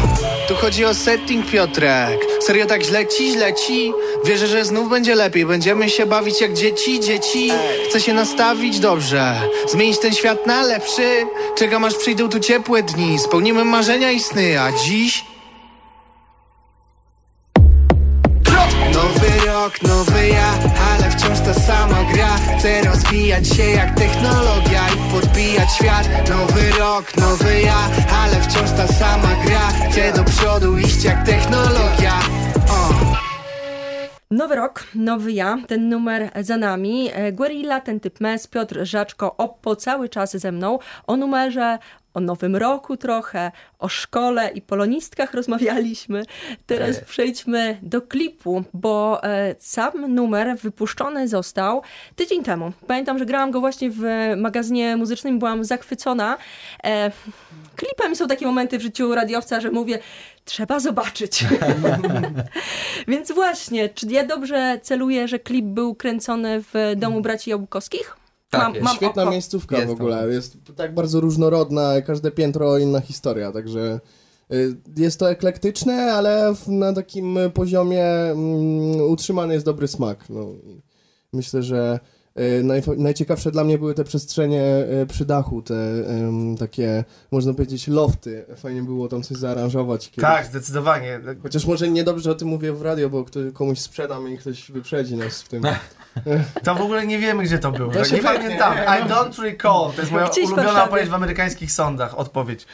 Tu 0.49 0.55
chodzi 0.55 0.85
o 0.85 0.95
setting 0.95 1.51
Piotrek 1.51 2.30
Serio 2.51 2.67
tak 2.67 2.83
źle 2.83 3.07
ci, 3.07 3.33
źle 3.33 3.55
ci. 3.55 3.93
Wierzę, 4.25 4.47
że 4.47 4.65
znów 4.65 4.91
będzie 4.91 5.15
lepiej. 5.15 5.47
Będziemy 5.47 5.91
się 5.91 6.07
bawić 6.07 6.41
jak 6.41 6.53
dzieci, 6.53 7.01
dzieci. 7.01 7.53
Chcę 7.89 8.01
się 8.01 8.15
nastawić 8.15 8.81
dobrze. 8.81 9.41
Zmienić 9.69 9.99
ten 9.99 10.15
świat 10.15 10.47
na 10.47 10.63
lepszy. 10.63 11.27
Czekam 11.57 11.85
aż 11.85 11.95
przyjdą 11.95 12.29
tu 12.29 12.41
ciepłe 12.41 12.83
dni. 12.83 13.19
Spełnimy 13.19 13.65
marzenia 13.65 14.11
i 14.11 14.21
sny, 14.21 14.61
a 14.61 14.73
dziś? 14.73 15.25
Nowy 18.95 19.47
rok, 19.47 19.83
nowy 19.83 20.29
ja, 20.29 20.50
ta 21.55 21.61
sama 21.61 22.05
gra 22.13 22.37
Chcę 22.59 22.83
rozwijać 22.83 23.49
się 23.49 23.63
jak 23.63 23.95
technologia 23.95 24.83
i 24.89 25.13
podbijać 25.15 25.73
świat 25.73 26.09
Nowy 26.29 26.71
rok, 26.79 27.17
nowy 27.17 27.61
ja, 27.61 27.89
ale 28.23 28.37
wciąż 28.37 28.71
ta 28.71 28.87
sama 28.87 29.35
gra 29.45 29.89
Chcę 29.91 30.13
do 30.13 30.25
przodu 30.25 30.79
iść 30.79 31.05
jak 31.05 31.27
technologia 31.27 32.13
o. 32.71 33.11
Nowy 34.31 34.55
rok, 34.57 34.87
nowy 34.95 35.33
ja, 35.33 35.59
ten 35.67 35.89
numer 35.89 36.31
za 36.41 36.57
nami. 36.57 37.11
E, 37.13 37.33
Guerilla, 37.33 37.81
ten 37.81 38.01
typ 38.01 38.21
mes, 38.21 38.47
Piotr 38.47 38.87
Żaczko, 38.87 39.37
Oppo 39.37 39.77
cały 39.77 40.09
czas 40.09 40.37
ze 40.37 40.53
mną. 40.53 40.79
O 41.07 41.17
numerze, 41.17 41.79
o 42.15 42.21
nowym 42.21 42.57
roku 42.57 42.97
trochę, 42.97 43.53
o 43.79 43.89
szkole 43.89 44.51
i 44.55 44.63
polonistkach 44.63 45.35
rozmawialiśmy. 45.35 46.23
Teraz 46.67 47.01
przejdźmy 47.01 47.79
do 47.83 48.03
klipu, 48.03 48.65
bo 48.75 49.25
e, 49.25 49.55
sam 49.59 50.15
numer 50.15 50.57
wypuszczony 50.59 51.29
został 51.29 51.83
tydzień 52.17 52.43
temu. 52.43 52.73
Pamiętam, 52.87 53.19
że 53.19 53.27
grałam 53.27 53.51
go 53.51 53.61
właśnie 53.61 53.91
w 53.91 54.03
magazynie 54.37 54.97
muzycznym, 54.97 55.39
byłam 55.39 55.65
zachwycona. 55.65 56.39
E, 56.85 57.11
klipem 57.77 58.17
są 58.17 58.29
takie 58.29 58.47
momenty 58.47 58.79
w 58.79 58.83
życiu 58.83 59.15
radiowca, 59.15 59.61
że 59.61 59.71
mówię, 59.71 59.99
trzeba 60.45 60.81
zobaczyć. 60.81 61.45
Więc 63.09 63.33
właśnie, 63.33 63.89
czy 63.89 64.07
ja 64.07 64.27
dobrze 64.27 64.81
celuję, 64.83 65.29
że 65.29 65.39
klip 65.39 65.65
był 65.65 65.95
kręcony 65.95 66.63
w 66.63 66.93
domu 66.97 67.21
braci 67.21 67.51
Jabłkowskich? 67.51 68.20
Tak 68.51 68.75
jest. 68.75 68.95
Świetna 68.95 69.23
oko. 69.23 69.31
miejscówka 69.31 69.77
Jest 69.77 69.89
w 69.89 69.93
ogóle. 69.93 70.29
Jest 70.29 70.57
tak 70.77 70.95
bardzo 70.95 71.21
różnorodna, 71.21 72.03
każde 72.03 72.31
piętro 72.31 72.79
inna 72.79 73.01
historia, 73.01 73.53
także 73.53 74.01
y, 74.53 74.77
jest 74.97 75.21
to 75.21 75.31
eklektyczne, 75.31 76.13
ale 76.13 76.55
na 76.67 76.93
takim 76.93 77.39
poziomie 77.55 78.05
mm, 78.05 79.01
utrzymany 79.01 79.55
jest 79.55 79.67
dobry 79.67 79.89
smak. 79.89 80.29
No. 80.29 80.47
Myślę, 81.33 81.63
że 81.63 82.01
y, 82.39 82.65
najciekawsze 82.97 83.51
dla 83.51 83.65
mnie 83.65 83.79
były 83.79 83.95
te 83.95 84.05
przestrzenie 84.05 84.87
y, 85.03 85.07
przy 85.07 85.25
dachu, 85.25 85.63
te 85.63 85.75
takie, 86.59 87.05
można 87.31 87.55
powiedzieć, 87.55 87.89
lofty. 87.89 88.45
Fajnie 88.57 88.83
było 88.83 89.09
tam 89.09 89.23
coś 89.23 89.37
zaaranżować. 89.37 90.11
kiedyś. 90.11 90.31
Tak, 90.31 90.47
zdecydowanie. 90.47 91.21
Chociaż 91.43 91.67
może 91.67 91.89
niedobrze 91.89 92.31
o 92.31 92.35
tym 92.35 92.49
mówię 92.49 92.73
w 92.73 92.83
radio, 92.83 93.11
bo 93.11 93.25
ktoś, 93.25 93.53
komuś 93.53 93.79
sprzedam 93.79 94.33
i 94.33 94.39
ktoś 94.39 94.71
wyprzedzi 94.71 95.17
nas 95.17 95.43
w 95.43 95.49
tym. 95.49 95.63
To 96.65 96.75
w 96.75 96.81
ogóle 96.81 97.07
nie 97.07 97.19
wiemy, 97.19 97.43
gdzie 97.43 97.59
to 97.59 97.73
było. 97.73 97.93
To 97.93 98.05
się 98.05 98.17
nie 98.17 98.23
pamiętam. 98.23 98.75
I 98.75 99.09
don't 99.09 99.43
recall. 99.43 99.93
To 99.95 100.01
jest 100.01 100.13
moja 100.13 100.29
Gdzieś 100.29 100.47
ulubiona 100.47 100.85
odpowiedź 100.85 101.09
w 101.09 101.15
amerykańskich 101.15 101.73
sądach. 101.73 102.19
Odpowiedź. 102.19 102.67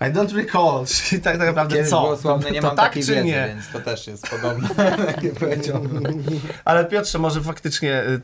I 0.00 0.04
don't 0.04 0.36
recall. 0.36 0.84
Czyli 1.08 1.22
tak, 1.22 1.38
tak 1.38 1.46
naprawdę 1.46 1.74
Kiedyś 1.76 1.90
co? 1.90 2.00
było 2.00 2.16
sławne, 2.16 2.50
nie 2.50 2.60
to 2.60 2.66
mam 2.66 2.76
tak 2.76 2.86
takiej 2.88 3.04
czy 3.04 3.14
wiedzy, 3.14 3.26
nie? 3.26 3.46
więc 3.48 3.68
to 3.72 3.80
też 3.80 4.06
jest 4.06 4.28
podobne, 4.30 4.68
jak 5.22 5.34
powiedział. 5.34 5.80
Ale 6.64 6.84
Piotrze, 6.84 7.18
może 7.18 7.40
faktycznie 7.40 8.02
y, 8.02 8.20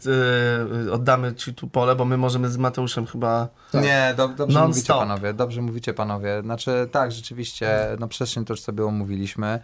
y, 0.87 0.93
oddamy 0.93 1.35
ci 1.35 1.55
tu 1.55 1.69
pole, 1.69 1.97
bo 1.97 2.05
my 2.05 2.17
możemy 2.17 2.49
z 2.49 2.57
Mateuszem 2.57 3.07
chyba... 3.07 3.49
Tak. 3.73 3.83
Nie, 3.83 4.15
do, 4.17 4.29
dobrze 4.29 4.59
Non 4.59 4.69
mówicie 4.69 4.85
stop. 4.85 4.99
panowie, 4.99 5.35
dobrze 5.35 5.63
mówicie 5.63 5.95
panowie. 5.95 6.41
Znaczy 6.43 6.89
tak, 6.93 7.13
rzeczywiście, 7.13 7.79
no 7.99 8.09
przestrzeń 8.09 8.45
to 8.45 8.53
już 8.53 8.61
sobie 8.61 8.85
omówiliśmy. 8.85 9.61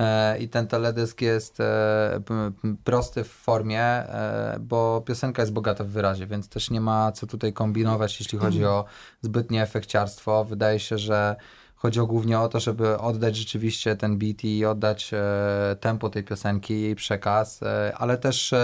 E, 0.00 0.38
I 0.38 0.48
ten 0.48 0.66
teledysk 0.66 1.20
jest 1.20 1.60
e, 1.60 2.20
prosty 2.84 3.24
w 3.24 3.28
formie, 3.28 3.82
e, 3.82 4.56
bo 4.60 5.00
piosenka 5.06 5.42
jest 5.42 5.52
bogata 5.52 5.84
w 5.84 5.88
wyrazie, 5.88 6.26
więc 6.26 6.48
też 6.48 6.70
nie 6.70 6.80
ma 6.80 7.12
co 7.12 7.26
tutaj 7.26 7.52
kombinować, 7.52 8.20
jeśli 8.20 8.38
chodzi 8.38 8.64
o 8.64 8.84
zbytnie 9.22 9.62
efekciarstwo. 9.62 10.44
Wydaje 10.44 10.78
się, 10.78 10.98
że 10.98 11.36
chodzi 11.74 12.00
o 12.00 12.06
głównie 12.06 12.40
o 12.40 12.48
to, 12.48 12.60
żeby 12.60 12.98
oddać 12.98 13.36
rzeczywiście 13.36 13.96
ten 13.96 14.18
beat 14.18 14.44
i 14.44 14.64
oddać 14.64 15.10
tempo 15.80 16.10
tej 16.10 16.24
piosenki, 16.24 16.80
jej 16.80 16.94
przekaz, 16.94 17.60
ale 17.94 18.18
też 18.18 18.54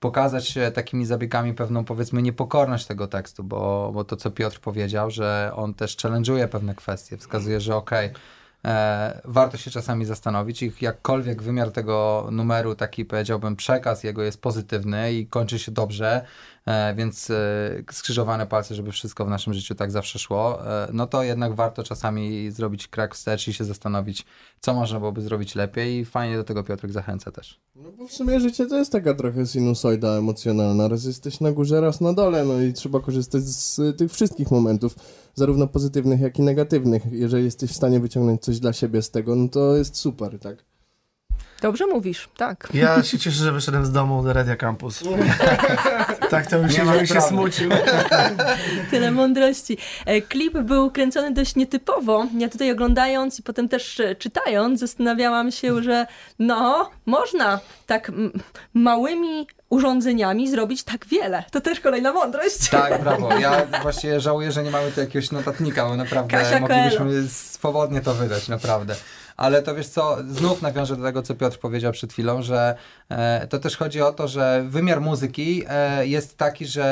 pokazać 0.00 0.58
takimi 0.74 1.06
zabiegami 1.06 1.54
pewną 1.54 1.84
powiedzmy 1.84 2.22
niepokorność 2.22 2.86
tego 2.86 3.06
tekstu, 3.06 3.44
bo, 3.44 3.90
bo 3.94 4.04
to 4.04 4.16
co 4.16 4.30
Piotr 4.30 4.60
powiedział, 4.60 5.10
że 5.10 5.52
on 5.54 5.74
też 5.74 5.96
challenge'uje 5.96 6.48
pewne 6.48 6.74
kwestie, 6.74 7.16
wskazuje, 7.16 7.60
że 7.60 7.76
okej, 7.76 8.10
e, 8.64 9.20
warto 9.24 9.56
się 9.56 9.70
czasami 9.70 10.04
zastanowić 10.04 10.62
i 10.62 10.72
jakkolwiek 10.80 11.42
wymiar 11.42 11.70
tego 11.70 12.28
numeru, 12.32 12.74
taki 12.74 13.04
powiedziałbym 13.04 13.56
przekaz 13.56 14.04
jego 14.04 14.22
jest 14.22 14.42
pozytywny 14.42 15.12
i 15.12 15.26
kończy 15.26 15.58
się 15.58 15.72
dobrze, 15.72 16.24
więc 16.96 17.30
e, 17.30 17.82
skrzyżowane 17.92 18.46
palce, 18.46 18.74
żeby 18.74 18.92
wszystko 18.92 19.24
w 19.24 19.28
naszym 19.28 19.54
życiu 19.54 19.74
tak 19.74 19.90
zawsze 19.90 20.18
szło, 20.18 20.66
e, 20.66 20.88
no 20.92 21.06
to 21.06 21.22
jednak 21.22 21.54
warto 21.54 21.82
czasami 21.82 22.50
zrobić 22.50 22.88
krak 22.88 23.14
wstecz 23.14 23.48
i 23.48 23.52
się 23.52 23.64
zastanowić, 23.64 24.24
co 24.60 24.74
można 24.74 24.98
byłoby 24.98 25.20
zrobić 25.20 25.54
lepiej 25.54 25.98
i 25.98 26.04
fajnie 26.04 26.36
do 26.36 26.44
tego 26.44 26.64
Piotrek 26.64 26.92
zachęca 26.92 27.30
też. 27.30 27.60
No 27.74 27.92
bo 27.92 28.06
w 28.06 28.12
sumie 28.12 28.40
życie 28.40 28.66
to 28.66 28.76
jest 28.76 28.92
taka 28.92 29.14
trochę 29.14 29.46
sinusoida 29.46 30.08
emocjonalna. 30.08 30.88
Raz 30.88 31.04
jesteś 31.04 31.40
na 31.40 31.52
górze, 31.52 31.80
raz 31.80 32.00
na 32.00 32.12
dole, 32.12 32.44
no 32.44 32.60
i 32.60 32.72
trzeba 32.72 33.00
korzystać 33.00 33.42
z 33.42 33.98
tych 33.98 34.12
wszystkich 34.12 34.50
momentów, 34.50 34.94
zarówno 35.34 35.66
pozytywnych, 35.66 36.20
jak 36.20 36.38
i 36.38 36.42
negatywnych. 36.42 37.02
Jeżeli 37.12 37.44
jesteś 37.44 37.70
w 37.70 37.76
stanie 37.76 38.00
wyciągnąć 38.00 38.42
coś 38.42 38.60
dla 38.60 38.72
siebie 38.72 39.02
z 39.02 39.10
tego, 39.10 39.36
no 39.36 39.48
to 39.48 39.76
jest 39.76 39.96
super, 39.96 40.38
tak? 40.38 40.69
Dobrze 41.62 41.86
mówisz, 41.86 42.28
tak. 42.36 42.68
Ja 42.74 43.02
się 43.02 43.18
cieszę, 43.18 43.36
że 43.36 43.52
wyszedłem 43.52 43.86
z 43.86 43.92
domu 43.92 44.22
do 44.22 44.32
Radia 44.32 44.56
Campus. 44.56 45.02
tak 46.30 46.46
to 46.46 46.58
bym 46.58 46.70
się, 46.70 46.84
żebym 46.84 47.06
się 47.06 47.20
smucił. 47.20 47.70
Tyle 48.90 49.10
mądrości. 49.10 49.78
E, 50.06 50.20
Klip 50.20 50.58
był 50.58 50.90
kręcony 50.90 51.30
dość 51.30 51.56
nietypowo. 51.56 52.26
Ja 52.38 52.48
tutaj 52.48 52.72
oglądając 52.72 53.38
i 53.38 53.42
potem 53.42 53.68
też 53.68 54.00
e, 54.00 54.14
czytając, 54.14 54.80
zastanawiałam 54.80 55.52
się, 55.52 55.82
że 55.82 56.06
no, 56.38 56.90
można 57.06 57.60
tak 57.86 58.12
małymi 58.74 59.46
urządzeniami 59.70 60.50
zrobić 60.50 60.82
tak 60.82 61.06
wiele. 61.06 61.44
To 61.50 61.60
też 61.60 61.80
kolejna 61.80 62.12
mądrość. 62.12 62.68
Tak, 62.68 63.00
brawo. 63.02 63.38
Ja 63.38 63.66
właśnie 63.82 64.20
żałuję, 64.20 64.52
że 64.52 64.62
nie 64.62 64.70
mamy 64.70 64.92
tu 64.92 65.00
jakiegoś 65.00 65.30
notatnika, 65.30 65.86
bo 65.86 65.96
naprawdę 65.96 66.30
Kasia 66.30 66.60
moglibyśmy 66.60 67.28
swobodnie 67.28 68.00
to 68.00 68.14
wydać, 68.14 68.48
naprawdę. 68.48 68.94
Ale 69.40 69.62
to 69.62 69.74
wiesz 69.74 69.88
co, 69.88 70.16
znów 70.28 70.62
nawiążę 70.62 70.96
do 70.96 71.02
tego, 71.02 71.22
co 71.22 71.34
Piotr 71.34 71.58
powiedział 71.58 71.92
przed 71.92 72.12
chwilą, 72.12 72.42
że 72.42 72.74
e, 73.08 73.46
to 73.46 73.58
też 73.58 73.76
chodzi 73.76 74.02
o 74.02 74.12
to, 74.12 74.28
że 74.28 74.64
wymiar 74.68 75.00
muzyki 75.00 75.62
e, 75.68 76.06
jest 76.06 76.36
taki, 76.36 76.66
że 76.66 76.84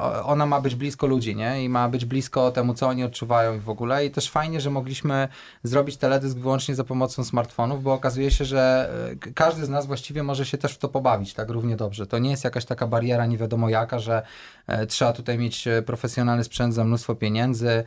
e, 0.00 0.24
ona 0.24 0.46
ma 0.46 0.60
być 0.60 0.74
blisko 0.74 1.06
ludzi, 1.06 1.36
nie? 1.36 1.64
I 1.64 1.68
ma 1.68 1.88
być 1.88 2.04
blisko 2.04 2.50
temu, 2.50 2.74
co 2.74 2.88
oni 2.88 3.04
odczuwają 3.04 3.54
i 3.54 3.60
w 3.60 3.68
ogóle. 3.68 4.06
I 4.06 4.10
też 4.10 4.30
fajnie, 4.30 4.60
że 4.60 4.70
mogliśmy 4.70 5.28
zrobić 5.62 5.96
teledysk 5.96 6.36
wyłącznie 6.36 6.74
za 6.74 6.84
pomocą 6.84 7.24
smartfonów, 7.24 7.82
bo 7.82 7.92
okazuje 7.92 8.30
się, 8.30 8.44
że 8.44 8.90
e, 9.26 9.32
każdy 9.32 9.66
z 9.66 9.68
nas 9.68 9.86
właściwie 9.86 10.22
może 10.22 10.46
się 10.46 10.58
też 10.58 10.74
w 10.74 10.78
to 10.78 10.88
pobawić, 10.88 11.34
tak 11.34 11.50
równie 11.50 11.76
dobrze. 11.76 12.06
To 12.06 12.18
nie 12.18 12.30
jest 12.30 12.44
jakaś 12.44 12.64
taka 12.64 12.86
bariera 12.86 13.26
nie 13.26 13.38
wiadomo 13.38 13.68
jaka, 13.68 13.98
że 13.98 14.22
e, 14.66 14.86
trzeba 14.86 15.12
tutaj 15.12 15.38
mieć 15.38 15.68
e, 15.68 15.82
profesjonalny 15.82 16.44
sprzęt 16.44 16.74
za 16.74 16.84
mnóstwo 16.84 17.14
pieniędzy, 17.14 17.84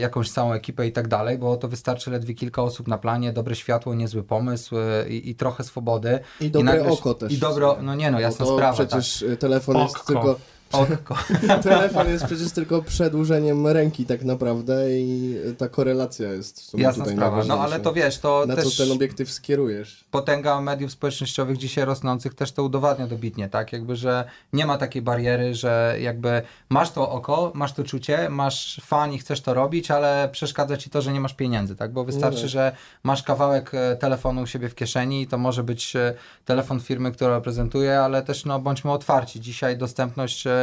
jakąś 0.00 0.30
całą 0.30 0.52
ekipę 0.52 0.86
i 0.86 0.92
tak 0.92 1.08
dalej, 1.08 1.38
bo 1.38 1.56
to 1.56 1.68
wystarczy 1.68 2.10
ledwie 2.10 2.34
kilka 2.34 2.62
osób 2.62 2.88
na 2.88 2.98
planie, 2.98 3.11
dobre 3.32 3.54
światło, 3.54 3.94
niezły 3.94 4.22
pomysł 4.22 4.76
e, 4.78 5.08
i, 5.08 5.30
i 5.30 5.34
trochę 5.34 5.64
swobody. 5.64 6.18
I 6.40 6.50
dobre 6.50 6.72
nagle- 6.74 6.92
oko 6.92 7.14
też. 7.14 7.32
I 7.32 7.38
dobro, 7.38 7.76
no 7.82 7.94
nie 7.94 8.10
no, 8.10 8.20
jasna 8.20 8.46
to 8.46 8.54
sprawa. 8.54 8.72
przecież 8.72 9.22
y, 9.22 9.36
telefon 9.36 9.76
jest 9.76 9.96
Okko. 9.96 10.06
tylko... 10.06 10.38
Oko. 10.72 11.14
Telefon 11.62 12.08
jest 12.08 12.24
przecież 12.24 12.52
tylko 12.52 12.82
przedłużeniem 12.82 13.66
ręki 13.66 14.06
tak 14.06 14.24
naprawdę 14.24 15.00
i 15.00 15.36
ta 15.58 15.68
korelacja 15.68 16.32
jest 16.32 16.60
w 16.60 16.64
sumie 16.64 16.82
Jasna 16.82 17.04
tutaj 17.04 17.16
sprawa. 17.16 17.44
No 17.44 17.60
ale 17.60 17.80
to 17.80 17.92
wiesz, 17.92 18.18
to 18.18 18.44
Na 18.46 18.56
też 18.56 18.76
co 18.76 18.84
ten 18.84 18.92
obiektyw 18.92 19.30
skierujesz? 19.30 20.04
potęga 20.10 20.60
mediów 20.60 20.92
społecznościowych 20.92 21.56
dzisiaj 21.56 21.84
rosnących 21.84 22.34
też 22.34 22.52
to 22.52 22.62
udowadnia 22.62 23.06
dobitnie, 23.06 23.48
tak? 23.48 23.72
Jakby, 23.72 23.96
że 23.96 24.24
nie 24.52 24.66
ma 24.66 24.78
takiej 24.78 25.02
bariery, 25.02 25.54
że 25.54 25.96
jakby 26.00 26.42
masz 26.68 26.90
to 26.90 27.10
oko, 27.10 27.52
masz 27.54 27.72
to 27.72 27.84
czucie, 27.84 28.28
masz 28.28 28.80
fan 28.84 29.12
i 29.12 29.18
chcesz 29.18 29.40
to 29.40 29.54
robić, 29.54 29.90
ale 29.90 30.28
przeszkadza 30.32 30.76
ci 30.76 30.90
to, 30.90 31.02
że 31.02 31.12
nie 31.12 31.20
masz 31.20 31.34
pieniędzy, 31.34 31.76
tak? 31.76 31.92
Bo 31.92 32.04
wystarczy, 32.04 32.40
tak. 32.40 32.50
że 32.50 32.76
masz 33.02 33.22
kawałek 33.22 33.74
e, 33.74 33.96
telefonu 33.96 34.42
u 34.42 34.46
siebie 34.46 34.68
w 34.68 34.74
kieszeni 34.74 35.22
i 35.22 35.26
to 35.26 35.38
może 35.38 35.62
być 35.64 35.96
e, 35.96 36.14
telefon 36.44 36.80
firmy, 36.80 37.12
która 37.12 37.34
reprezentuje, 37.34 38.00
ale 38.00 38.22
też 38.22 38.44
no 38.44 38.58
bądźmy 38.58 38.90
otwarci. 38.92 39.40
Dzisiaj 39.40 39.76
dostępność 39.76 40.46
e, 40.46 40.61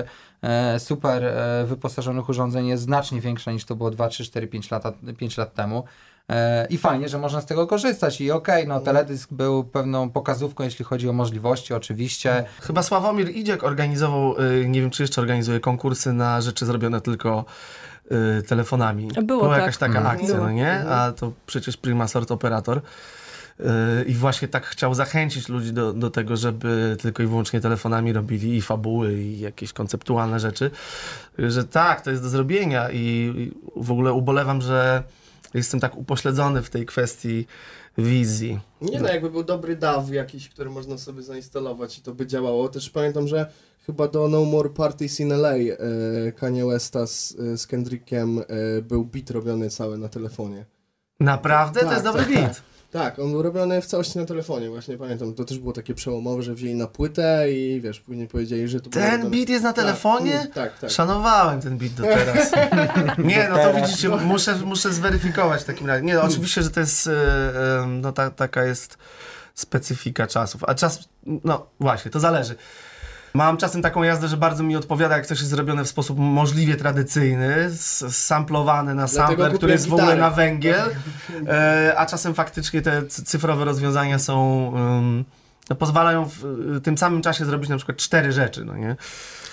super 0.80 1.24
e, 1.26 1.66
wyposażonych 1.68 2.30
urządzeń 2.30 2.68
jest 2.68 2.84
znacznie 2.84 3.22
większa 3.22 3.52
niż 3.52 3.66
to 3.66 3.76
było 3.76 3.92
2, 3.92 4.08
3, 4.08 4.24
4, 4.26 4.48
5 4.48 4.72
lat, 4.72 4.84
5 5.18 5.38
lat 5.38 5.54
temu. 5.54 5.84
E, 6.30 6.68
I 6.70 6.78
fajnie, 6.78 7.10
że 7.10 7.18
można 7.18 7.42
z 7.42 7.46
tego 7.46 7.68
korzystać. 7.68 8.22
I 8.22 8.32
okej, 8.32 8.68
no 8.68 8.80
teledysk 8.80 9.34
był 9.34 9.64
pewną 9.64 10.10
pokazówką, 10.10 10.64
jeśli 10.64 10.86
chodzi 10.86 11.10
o 11.10 11.14
możliwości, 11.14 11.74
oczywiście. 11.74 12.44
Chyba 12.62 12.84
Sławomir 12.84 13.30
Idziek 13.36 13.64
organizował, 13.64 14.36
nie 14.66 14.82
wiem 14.82 14.90
czy 14.90 15.04
jeszcze 15.04 15.22
organizuje 15.22 15.60
konkursy 15.60 16.14
na 16.14 16.42
rzeczy 16.42 16.66
zrobione 16.66 17.02
tylko 17.02 17.46
telefonami. 18.48 19.08
Było, 19.08 19.24
Była 19.42 19.50
tak. 19.50 19.60
jakaś 19.62 19.78
taka 19.78 19.98
Mhm. 19.98 20.16
akcja, 20.16 20.36
Było. 20.36 20.48
no 20.48 20.52
nie? 20.52 20.72
A 20.90 21.12
to 21.12 21.32
przecież 21.46 21.78
Prima 21.78 22.08
Sort 22.08 22.32
Operator. 22.32 22.82
I 24.08 24.14
właśnie 24.14 24.48
tak 24.48 24.66
chciał 24.66 24.94
zachęcić 24.94 25.50
ludzi 25.50 25.74
do, 25.74 25.94
do 25.94 26.10
tego, 26.10 26.38
żeby 26.38 26.98
tylko 27.02 27.24
i 27.24 27.26
wyłącznie 27.26 27.62
telefonami 27.62 28.14
robili 28.14 28.58
i 28.58 28.62
fabuły, 28.62 29.14
i 29.14 29.40
jakieś 29.40 29.74
konceptualne 29.74 30.40
rzeczy, 30.40 30.72
że 31.38 31.64
tak, 31.64 32.02
to 32.02 32.12
jest 32.12 32.24
do 32.24 32.30
zrobienia 32.30 32.92
i, 32.92 33.52
w 33.76 33.92
ogóle 33.92 34.14
ubolewam, 34.14 34.62
że 34.62 35.04
jestem 35.54 35.80
tak 35.80 35.98
upośledzony 35.98 36.62
w 36.62 36.70
tej 36.70 36.86
kwestii 36.86 37.48
wizji. 37.98 38.60
Nie 38.82 39.00
no, 39.00 39.08
jakby 39.08 39.30
był 39.30 39.44
dobry 39.44 39.76
DAW 39.76 40.14
jakiś, 40.14 40.50
który 40.50 40.70
można 40.70 40.98
sobie 40.98 41.22
zainstalować 41.22 41.98
i 41.98 42.02
to 42.02 42.14
by 42.14 42.28
działało. 42.28 42.70
Też 42.70 42.90
pamiętam, 42.90 43.28
że 43.28 43.52
chyba 43.86 44.08
do 44.08 44.28
No 44.28 44.46
More 44.46 44.70
Parties 44.70 45.20
in 45.20 45.32
LA 45.32 45.54
e, 45.54 45.78
Kanye 46.32 46.66
Westa 46.66 47.08
z, 47.08 47.36
z 47.56 47.68
Kendrickiem 47.68 48.40
e, 48.40 48.44
był 48.82 49.06
beat 49.06 49.32
robiony 49.32 49.70
cały 49.70 49.98
na 49.98 50.10
telefonie. 50.10 50.66
Naprawdę? 51.20 51.80
to 51.80 51.86
Tak, 51.86 51.94
jest 51.94 52.06
dobry 52.06 52.24
tak, 52.24 52.34
beat. 52.34 52.56
Tak, 52.56 52.64
on 53.18 53.32
był 53.32 53.42
robiony 53.42 53.82
w 53.82 53.86
całości 53.86 54.20
na 54.20 54.26
telefonie, 54.26 54.70
właśnie 54.70 54.98
pamiętam. 54.98 55.34
To 55.34 55.46
też 55.46 55.60
było 55.60 55.74
takie 55.74 55.94
przełomowe, 55.96 56.44
że 56.44 56.54
wzięli 56.54 56.74
na 56.76 56.88
płytę 56.88 57.52
i 57.52 57.82
wiesz, 57.82 58.00
później 58.00 58.28
powiedzieli, 58.28 58.68
że 58.68 58.82
to 58.82 58.90
było 58.90 59.06
Ten 59.06 59.22
robione- 59.22 59.30
beat 59.32 59.50
jest 59.50 59.64
na 59.64 59.74
Tak, 59.74 59.86
telefonie? 59.86 60.36
mm, 60.40 60.52
Tak, 60.52 60.80
tak. 60.80 60.90
Szanowałem 60.90 61.62
ten 61.62 61.78
beat 61.78 61.94
do 61.94 62.04
teraz. 62.04 62.52
Nie, 63.18 63.48
no 63.50 63.56
to 63.58 63.74
widzicie, 63.74 64.10
muszę, 64.10 64.56
muszę 64.56 64.94
zweryfikować 64.94 65.62
w 65.62 65.66
takim 65.66 65.88
razie. 65.88 66.06
Nie, 66.06 66.14
no 66.14 66.22
oczywiście, 66.24 66.64
że 66.64 66.70
to 66.72 66.80
jest, 66.80 67.08
e, 67.08 67.12
e, 67.82 67.88
no 67.88 68.12
ta, 68.12 68.32
taka 68.32 68.64
jest 68.64 68.98
specyfika 69.56 70.28
czasów. 70.28 70.64
A 70.68 70.76
czas, 70.76 71.00
no 71.26 71.66
właśnie, 71.80 72.12
to 72.12 72.20
zależy. 72.20 72.56
Mam 73.34 73.58
czasem 73.58 73.82
taką 73.82 74.04
jazdę, 74.04 74.28
że 74.28 74.38
bardzo 74.38 74.64
mi 74.64 74.76
odpowiada, 74.76 75.16
jak 75.18 75.26
coś 75.26 75.40
jest 75.40 75.50
zrobione 75.50 75.84
w 75.84 75.88
sposób 75.88 76.18
możliwie 76.20 76.76
tradycyjny, 76.76 77.56
s- 77.56 78.06
samplowany 78.26 78.96
na 78.96 79.08
sampler, 79.08 79.38
który 79.58 79.72
jest 79.72 79.88
w 79.88 79.94
ogóle 79.94 80.16
na 80.16 80.30
węgiel, 80.30 80.90
e, 81.48 81.94
a 81.98 82.06
czasem 82.06 82.34
faktycznie 82.34 82.82
te 82.82 83.08
cyfrowe 83.08 83.66
rozwiązania 83.66 84.20
są... 84.20 84.66
Um, 84.76 85.26
no, 85.70 85.76
pozwalają 85.76 86.26
w 86.30 86.46
y, 86.78 86.82
tym 86.82 86.98
samym 86.98 87.22
czasie 87.22 87.46
zrobić 87.46 87.70
na 87.70 87.78
przykład 87.78 87.98
cztery 87.98 88.32
rzeczy, 88.32 88.66
no 88.66 88.76
nie? 88.78 88.96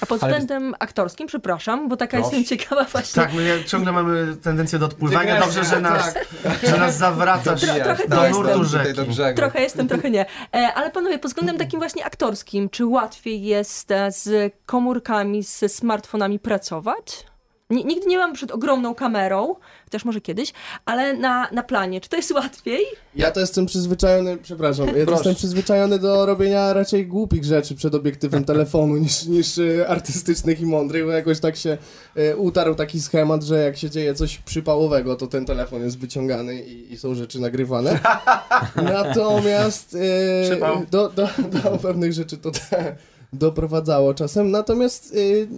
A 0.00 0.06
pod 0.06 0.22
Ale- 0.22 0.32
względem 0.40 0.74
aktorskim, 0.78 1.26
przepraszam, 1.26 1.88
bo 1.88 1.96
taka 1.96 2.18
Proszę. 2.18 2.36
jestem 2.36 2.58
ciekawa 2.58 2.84
właśnie. 2.84 3.22
Tak, 3.22 3.32
my 3.34 3.64
ciągle 3.66 3.92
mamy 3.92 4.36
tendencję 4.36 4.78
do 4.78 4.86
odpływania. 4.86 5.40
Dobrze, 5.40 5.64
że 5.64 5.80
nas, 5.80 6.14
że 6.62 6.76
nas 6.76 6.96
zawracasz 6.96 7.62
Tro- 7.62 7.84
trochę 7.84 8.08
do 8.08 8.30
nurtu 8.30 8.64
rzeki. 8.64 9.00
Trochę 9.36 9.60
jestem, 9.60 9.88
trochę 9.88 10.10
nie. 10.10 10.26
E, 10.54 10.74
ale 10.74 10.90
panowie, 10.90 11.18
pod 11.18 11.30
względem 11.30 11.58
takim 11.58 11.80
właśnie 11.80 12.04
aktorskim, 12.04 12.68
czy 12.70 12.86
łatwiej 12.86 13.42
jest 13.42 13.90
e, 13.90 14.12
z 14.12 14.52
komórkami, 14.66 15.42
ze 15.42 15.68
smartfonami 15.68 16.38
pracować? 16.38 17.26
Ni- 17.70 17.84
Nigdy 17.84 18.06
nie 18.06 18.18
mam 18.18 18.32
przed 18.32 18.50
ogromną 18.50 18.94
kamerą, 18.94 19.54
chociaż 19.84 20.04
może 20.04 20.20
kiedyś, 20.20 20.52
ale 20.84 21.14
na, 21.14 21.48
na 21.52 21.62
planie. 21.62 22.00
Czy 22.00 22.08
to 22.08 22.16
jest 22.16 22.30
łatwiej? 22.30 22.84
Ja 23.14 23.30
to 23.30 23.40
jestem 23.40 23.66
przyzwyczajony, 23.66 24.36
przepraszam, 24.36 24.86
ja 24.96 25.06
to 25.06 25.12
jestem 25.12 25.34
przyzwyczajony 25.34 25.98
do 25.98 26.26
robienia 26.26 26.72
raczej 26.72 27.06
głupich 27.06 27.44
rzeczy 27.44 27.74
przed 27.74 27.94
obiektywem 27.94 28.44
telefonu 28.54 28.96
niż, 28.96 29.26
niż 29.26 29.58
e, 29.58 29.88
artystycznych 29.88 30.60
i 30.60 30.66
mądrych, 30.66 31.04
bo 31.04 31.10
jakoś 31.10 31.40
tak 31.40 31.56
się 31.56 31.78
e, 32.16 32.36
utarł 32.36 32.74
taki 32.74 33.00
schemat, 33.00 33.42
że 33.42 33.64
jak 33.64 33.76
się 33.76 33.90
dzieje 33.90 34.14
coś 34.14 34.38
przypałowego, 34.38 35.16
to 35.16 35.26
ten 35.26 35.44
telefon 35.44 35.82
jest 35.82 35.98
wyciągany 35.98 36.62
i, 36.62 36.92
i 36.92 36.96
są 36.96 37.14
rzeczy 37.14 37.40
nagrywane. 37.40 37.98
Natomiast 38.76 39.96
e, 40.50 40.86
do, 40.90 41.08
do, 41.08 41.28
do 41.62 41.78
pewnych 41.78 42.12
rzeczy 42.12 42.38
to 42.38 42.50
te, 42.50 42.96
doprowadzało 43.32 44.14
czasem, 44.14 44.50
natomiast 44.50 45.14
y, 45.14 45.48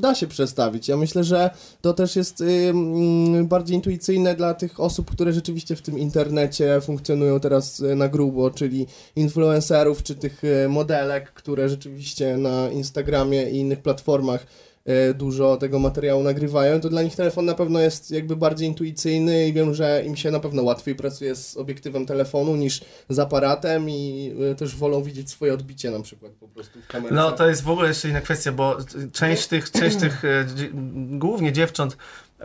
da 0.00 0.14
się 0.14 0.26
przestawić. 0.26 0.88
Ja 0.88 0.96
myślę, 0.96 1.24
że 1.24 1.50
to 1.80 1.94
też 1.94 2.16
jest 2.16 2.40
y, 2.40 2.72
bardziej 3.44 3.76
intuicyjne 3.76 4.34
dla 4.34 4.54
tych 4.54 4.80
osób, 4.80 5.10
które 5.10 5.32
rzeczywiście 5.32 5.76
w 5.76 5.82
tym 5.82 5.98
internecie 5.98 6.80
funkcjonują 6.80 7.40
teraz 7.40 7.80
y, 7.80 7.94
na 7.94 8.08
grubo, 8.08 8.50
czyli 8.50 8.86
influencerów 9.16 10.02
czy 10.02 10.14
tych 10.14 10.44
y, 10.44 10.68
modelek, 10.68 11.32
które 11.32 11.68
rzeczywiście 11.68 12.36
na 12.36 12.70
Instagramie 12.70 13.50
i 13.50 13.56
innych 13.56 13.82
platformach 13.82 14.46
dużo 15.14 15.56
tego 15.56 15.78
materiału 15.78 16.22
nagrywają, 16.22 16.80
to 16.80 16.88
dla 16.88 17.02
nich 17.02 17.16
telefon 17.16 17.44
na 17.44 17.54
pewno 17.54 17.80
jest 17.80 18.10
jakby 18.10 18.36
bardziej 18.36 18.68
intuicyjny 18.68 19.48
i 19.48 19.52
wiem, 19.52 19.74
że 19.74 20.02
im 20.06 20.16
się 20.16 20.30
na 20.30 20.40
pewno 20.40 20.62
łatwiej 20.62 20.94
pracuje 20.94 21.36
z 21.36 21.56
obiektywem 21.56 22.06
telefonu 22.06 22.56
niż 22.56 22.80
z 23.08 23.18
aparatem 23.18 23.90
i 23.90 24.32
y, 24.52 24.54
też 24.54 24.76
wolą 24.76 25.02
widzieć 25.02 25.30
swoje 25.30 25.54
odbicie 25.54 25.90
na 25.90 26.00
przykład 26.00 26.32
po 26.32 26.48
prostu 26.48 26.80
w 26.80 26.86
kamerze. 26.86 27.14
No 27.14 27.32
to 27.32 27.48
jest 27.48 27.62
w 27.62 27.70
ogóle 27.70 27.88
jeszcze 27.88 28.08
inna 28.08 28.20
kwestia, 28.20 28.52
bo 28.52 28.76
część 29.12 29.46
tych, 29.46 29.70
część 29.70 29.96
tych 29.96 30.24
e, 30.24 30.46
głównie 30.94 31.52
dziewcząt 31.52 31.96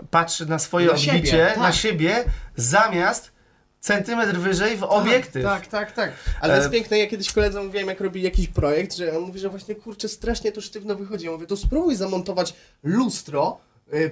patrzy 0.09 0.45
na 0.45 0.59
swoje 0.59 0.85
Na 0.85 0.91
odbicie, 0.91 1.11
siebie, 1.11 1.45
tak. 1.47 1.57
na 1.57 1.71
siebie, 1.71 2.23
zamiast 2.55 3.31
centymetr 3.79 4.37
wyżej 4.37 4.77
w 4.77 4.83
obiektyw. 4.83 5.43
Tak, 5.43 5.67
tak, 5.67 5.91
tak. 5.91 6.11
Ale 6.41 6.53
to 6.53 6.57
E, 6.57 6.61
jest 6.61 6.71
piękne, 6.71 6.99
ja 6.99 7.07
kiedyś 7.07 7.31
koledze 7.31 7.63
mówiłem, 7.63 7.87
jak 7.87 8.01
robi 8.01 8.21
jakiś 8.21 8.47
projekt, 8.47 8.95
że 8.95 9.17
on 9.17 9.23
mówi, 9.23 9.39
że 9.39 9.49
właśnie 9.49 9.75
kurczę, 9.75 10.07
strasznie 10.07 10.51
to 10.51 10.61
sztywno 10.61 10.95
wychodzi. 10.95 11.25
Ja 11.25 11.31
mówię, 11.31 11.47
to 11.47 11.57
spróbuj 11.57 11.95
zamontować 11.95 12.53
lustro 12.83 13.57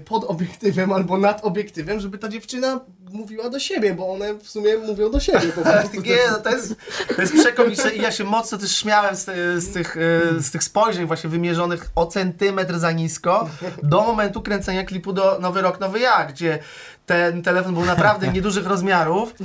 pod 0.05 0.23
obiektywem 0.23 0.91
albo 0.91 1.17
nad 1.17 1.45
obiektywem, 1.45 1.99
żeby 1.99 2.17
ta 2.17 2.29
dziewczyna 2.29 2.79
mówiła 3.11 3.49
do 3.49 3.59
siebie, 3.59 3.93
bo 3.93 4.13
one 4.13 4.33
w 4.33 4.49
sumie 4.49 4.77
mówią 4.77 5.11
do 5.11 5.19
siebie 5.19 5.47
po 5.55 5.61
prostu. 5.71 6.01
Nie, 6.01 6.17
no 6.31 6.37
to 6.37 6.49
jest, 6.49 6.75
to 7.15 7.21
jest 7.21 7.33
przekomiczne 7.33 7.91
i 7.91 8.01
ja 8.01 8.11
się 8.11 8.23
mocno 8.23 8.57
też 8.57 8.77
śmiałem 8.77 9.15
z, 9.15 9.25
z, 9.63 9.73
tych, 9.73 9.97
e, 9.97 10.41
z 10.41 10.51
tych 10.51 10.63
spojrzeń 10.63 11.05
właśnie 11.05 11.29
wymierzonych 11.29 11.89
o 11.95 12.05
centymetr 12.05 12.79
za 12.79 12.91
nisko 12.91 13.49
do 13.83 14.01
momentu 14.01 14.41
kręcenia 14.41 14.83
klipu 14.83 15.13
do 15.13 15.39
Nowy 15.39 15.61
Rok, 15.61 15.79
Nowy 15.79 15.99
Ja, 15.99 16.25
gdzie 16.25 16.59
ten 17.05 17.41
telefon 17.41 17.73
był 17.73 17.85
naprawdę 17.85 18.27
niedużych 18.27 18.67
rozmiarów. 18.67 19.35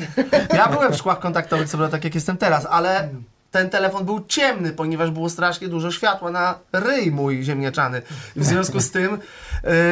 Ja 0.55 0.69
byłem 0.69 0.93
w 0.93 0.97
szkłach 0.97 1.21
kontaktowych, 1.21 1.69
co 1.69 1.77
prawda 1.77 1.97
tak 1.97 2.05
jak 2.05 2.15
jestem 2.15 2.37
teraz, 2.37 2.67
ale 2.71 3.09
ten 3.53 3.71
telefon 3.71 4.05
był 4.05 4.25
ciemny, 4.29 4.73
ponieważ 4.73 5.11
było 5.11 5.31
strasznie 5.31 5.69
dużo 5.69 5.91
światła 5.91 6.31
na 6.31 6.59
ryj 6.73 7.11
mój 7.11 7.43
ziemniaczany. 7.43 8.03
W 8.37 8.45
związku 8.45 8.81
z 8.81 8.91
tym 8.91 9.15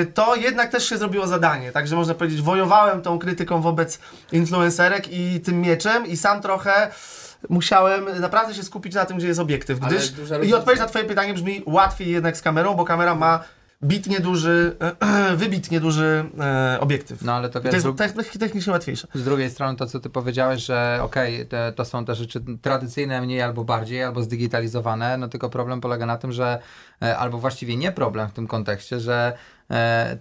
y, 0.03 0.07
to 0.07 0.37
jednak 0.37 0.71
też 0.71 0.89
się 0.89 0.99
zrobiło 0.99 1.27
zadanie. 1.27 1.73
Także 1.73 1.97
można 1.97 2.15
powiedzieć, 2.15 2.43
wojowałem 2.43 3.03
tą 3.03 3.19
krytyką 3.19 3.61
wobec 3.61 3.99
influencerek 4.33 5.13
i 5.13 5.41
tym 5.41 5.61
mieczem 5.61 6.07
i 6.07 6.17
sam 6.17 6.43
trochę 6.43 6.91
musiałem 7.49 8.21
naprawdę 8.21 8.55
się 8.55 8.63
skupić 8.63 8.95
na 8.95 9.05
tym, 9.05 9.19
gdzie 9.19 9.27
jest 9.27 9.41
obiektyw. 9.41 9.79
Gdyż, 9.81 10.13
I 10.43 10.55
odpowiedź 10.55 10.81
na 10.81 10.87
twoje 10.87 11.05
pytanie 11.05 11.35
brzmi 11.35 11.63
łatwiej 11.67 12.11
jednak 12.11 12.37
z 12.37 12.43
kamerą, 12.43 12.75
bo 12.75 12.85
kamera 12.85 13.15
ma 13.15 13.45
bitnie 13.85 14.21
duży, 14.21 14.77
wybitnie 15.37 15.81
duży 15.81 16.25
e, 16.41 16.81
obiektyw. 16.81 17.23
No 17.23 17.33
ale 17.33 17.49
to 17.49 17.61
wiesz, 17.61 17.71
to 17.71 17.77
jest 17.77 17.87
dru- 17.87 17.95
techn- 17.95 18.39
technicznie 18.39 18.73
łatwiejsze. 18.73 19.09
z 19.15 19.25
drugiej 19.25 19.51
strony 19.51 19.77
to, 19.77 19.87
co 19.87 20.01
ty 20.01 20.11
powiedziałeś, 20.11 20.63
że 20.65 20.99
okej, 21.03 21.47
te- 21.47 21.73
to 21.77 21.85
są 21.85 22.05
te 22.05 22.15
rzeczy 22.15 22.41
tradycyjne 22.63 23.21
mniej 23.23 23.43
albo 23.43 23.65
bardziej, 23.65 24.03
albo 24.03 24.23
zdigitalizowane, 24.23 25.17
no 25.17 25.29
tylko 25.29 25.51
problem 25.51 25.81
polega 25.81 26.07
na 26.07 26.17
tym, 26.17 26.33
że 26.33 26.59
e, 27.03 27.19
albo 27.19 27.39
właściwie 27.39 27.77
nie 27.77 27.93
problem 27.93 28.29
w 28.29 28.33
tym 28.33 28.47
kontekście, 28.47 29.01
że 29.01 29.33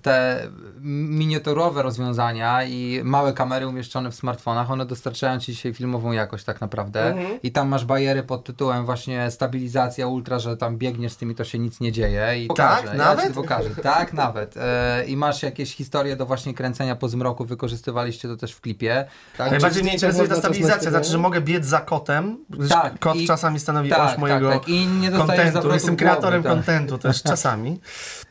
te 0.01 0.47
miniaturowe 0.81 1.81
rozwiązania 1.83 2.63
i 2.63 3.01
małe 3.03 3.33
kamery 3.33 3.67
umieszczone 3.67 4.12
w 4.12 4.15
smartfonach, 4.15 4.71
one 4.71 4.85
dostarczają 4.85 5.39
ci 5.39 5.51
dzisiaj 5.53 5.73
filmową 5.73 6.12
jakość 6.12 6.43
tak 6.45 6.62
naprawdę 6.62 7.03
Mhm. 7.09 7.39
i 7.43 7.51
tam 7.51 7.67
masz 7.67 7.85
bariery 7.85 8.23
pod 8.23 8.43
tytułem 8.43 8.85
właśnie 8.85 9.31
stabilizacja 9.31 10.07
ultra, 10.07 10.39
że 10.39 10.57
tam 10.57 10.77
biegniesz 10.77 11.12
z 11.13 11.17
tym 11.17 11.31
i 11.31 11.35
to 11.35 11.43
się 11.43 11.59
nic 11.59 11.79
nie 11.79 11.91
dzieje 11.91 12.43
i 12.43 12.47
Tak? 12.47 12.57
pokażę, 12.81 12.97
Nawet? 12.97 13.19
Ja 13.23 13.27
ci 13.29 13.33
pokażę. 13.35 13.69
Tak, 13.83 14.13
nawet. 14.13 14.57
E, 14.57 15.03
I 15.07 15.17
masz 15.17 15.43
jakieś 15.43 15.75
historie 15.75 16.15
do 16.15 16.25
właśnie 16.25 16.53
kręcenia 16.53 16.95
po 16.95 17.07
zmroku, 17.09 17.45
wykorzystywaliście 17.45 18.27
to 18.27 18.38
też 18.38 18.51
w 18.53 18.62
klipie. 18.62 19.05
Tak, 19.38 19.51
Najbardziej 19.51 19.83
mnie 19.83 19.89
zdjęcia 19.89 20.07
interesuje 20.07 20.27
ta 20.27 20.35
stabilizacja, 20.35 20.85
na 20.85 20.89
znaczy, 20.97 21.09
że 21.12 21.17
mogę 21.17 21.41
biec 21.41 21.65
za 21.65 21.79
kotem, 21.79 22.38
Tak, 22.69 22.99
kot 22.99 23.15
i- 23.15 23.27
czasami 23.27 23.59
stanowi 23.59 23.89
tak, 23.89 24.12
oś 24.12 24.17
mojego 24.17 24.49
tak, 24.49 24.59
tak. 24.59 24.69
I 24.69 24.88
nie 24.88 25.12
kontentu. 25.12 25.73
Jestem 25.73 25.95
głowy, 25.95 25.95
kreatorem 25.95 26.43
tak. 26.43 26.51
kontentu 26.51 26.97
też 26.97 27.23
czasami 27.31 27.79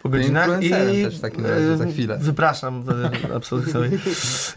po 0.02 0.08
godzinach. 0.08 0.48
I 0.62 1.07
też 1.10 1.18
w 1.18 1.20
takim 1.22 1.46
razie, 1.46 1.76
za 1.76 1.86
chwilę. 1.86 2.18
Wypraszam 2.20 2.84
e, 3.32 3.34
absolutnie 3.36 3.72
sobie. 3.72 3.90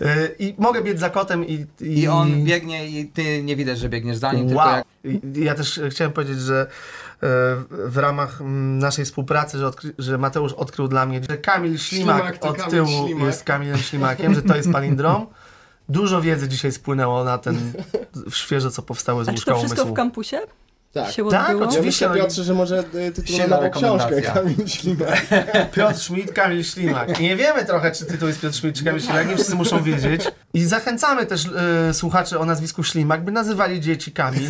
E, 0.01 0.27
I 0.39 0.55
mogę 0.57 0.81
biec 0.83 0.99
za 0.99 1.09
kotem 1.09 1.45
i... 1.47 1.65
I 1.81 2.07
on 2.07 2.43
biegnie 2.43 2.87
i 2.87 3.05
ty 3.07 3.43
nie 3.43 3.55
widać, 3.55 3.79
że 3.79 3.89
biegniesz 3.89 4.17
za 4.17 4.33
nim, 4.33 4.47
tylko 4.47 4.63
Wow. 4.63 4.75
jak 4.75 4.85
I- 5.03 5.43
Ja 5.43 5.55
też 5.55 5.79
chciałem 5.89 6.13
powiedzieć, 6.13 6.39
że 6.39 6.61
e, 6.61 6.67
w 7.69 7.97
ramach 7.97 8.39
naszej 8.79 9.05
współpracy, 9.05 9.57
że, 9.57 9.67
odkry, 9.67 9.93
że 9.99 10.17
Mateusz 10.17 10.53
odkrył 10.53 10.87
dla 10.87 11.05
mnie, 11.05 11.21
że 11.29 11.37
Kamil 11.37 11.77
Ślimak, 11.77 12.17
Ślimak 12.17 12.45
od 12.45 12.57
Kamil 12.57 12.71
tyłu 12.71 13.05
Ślimak. 13.07 13.27
jest 13.27 13.43
Kamilem 13.43 13.77
Ślimakiem, 13.77 14.33
że 14.33 14.41
to 14.41 14.55
jest 14.55 14.71
palindrom. 14.71 15.27
Dużo 15.89 16.21
wiedzy 16.21 16.47
dzisiaj 16.49 16.71
spłynęło 16.71 17.23
na 17.23 17.37
ten 17.37 17.57
świeżo 18.29 18.71
co 18.71 18.81
powstały 18.81 19.25
z 19.25 19.29
A 19.29 19.33
czy 19.33 19.45
to 19.45 19.51
łóżka 19.51 19.59
wszystko 19.59 19.81
w 19.81 19.85
umysłu. 19.85 19.95
kampusie 19.95 20.37
Tak. 20.93 21.11
się 21.11 21.29
Tak, 21.29 21.41
odbyło? 21.41 21.63
Ja 21.63 21.69
oczywiście. 21.69 22.09
myślę, 22.09 22.21
Piotrze, 22.21 22.43
że 22.43 22.53
może 22.53 22.79
y, 22.95 23.11
tytuł 23.11 23.37
na 23.47 23.69
książkę. 23.69 24.21
Kamil 24.21 24.67
Ślimak. 24.67 25.21
Piotr 25.75 25.99
Schmidt, 25.99 26.31
Kamil 26.31 26.63
Ślimak. 26.63 27.19
Nie 27.19 27.35
wiemy 27.35 27.65
trochę, 27.65 27.91
czy 27.91 28.05
tytuł 28.05 28.27
jest 28.27 28.41
Piotr 28.41 28.55
Schmidt, 28.55 28.77
czy 28.77 28.83
Kamil 28.83 29.01
Ślimak, 29.01 29.27
nie 29.27 29.35
wszyscy 29.35 29.55
muszą 29.55 29.83
wiedzieć. 29.83 30.27
I 30.53 30.63
zachęcamy 30.65 31.25
też 31.25 31.45
e, 31.89 31.93
słuchaczy 31.93 32.39
o 32.39 32.45
nazwisku 32.45 32.83
Ślimak, 32.83 33.23
by 33.23 33.31
nazywali 33.31 33.81
dzieci 33.81 34.11
Kamil, 34.11 34.49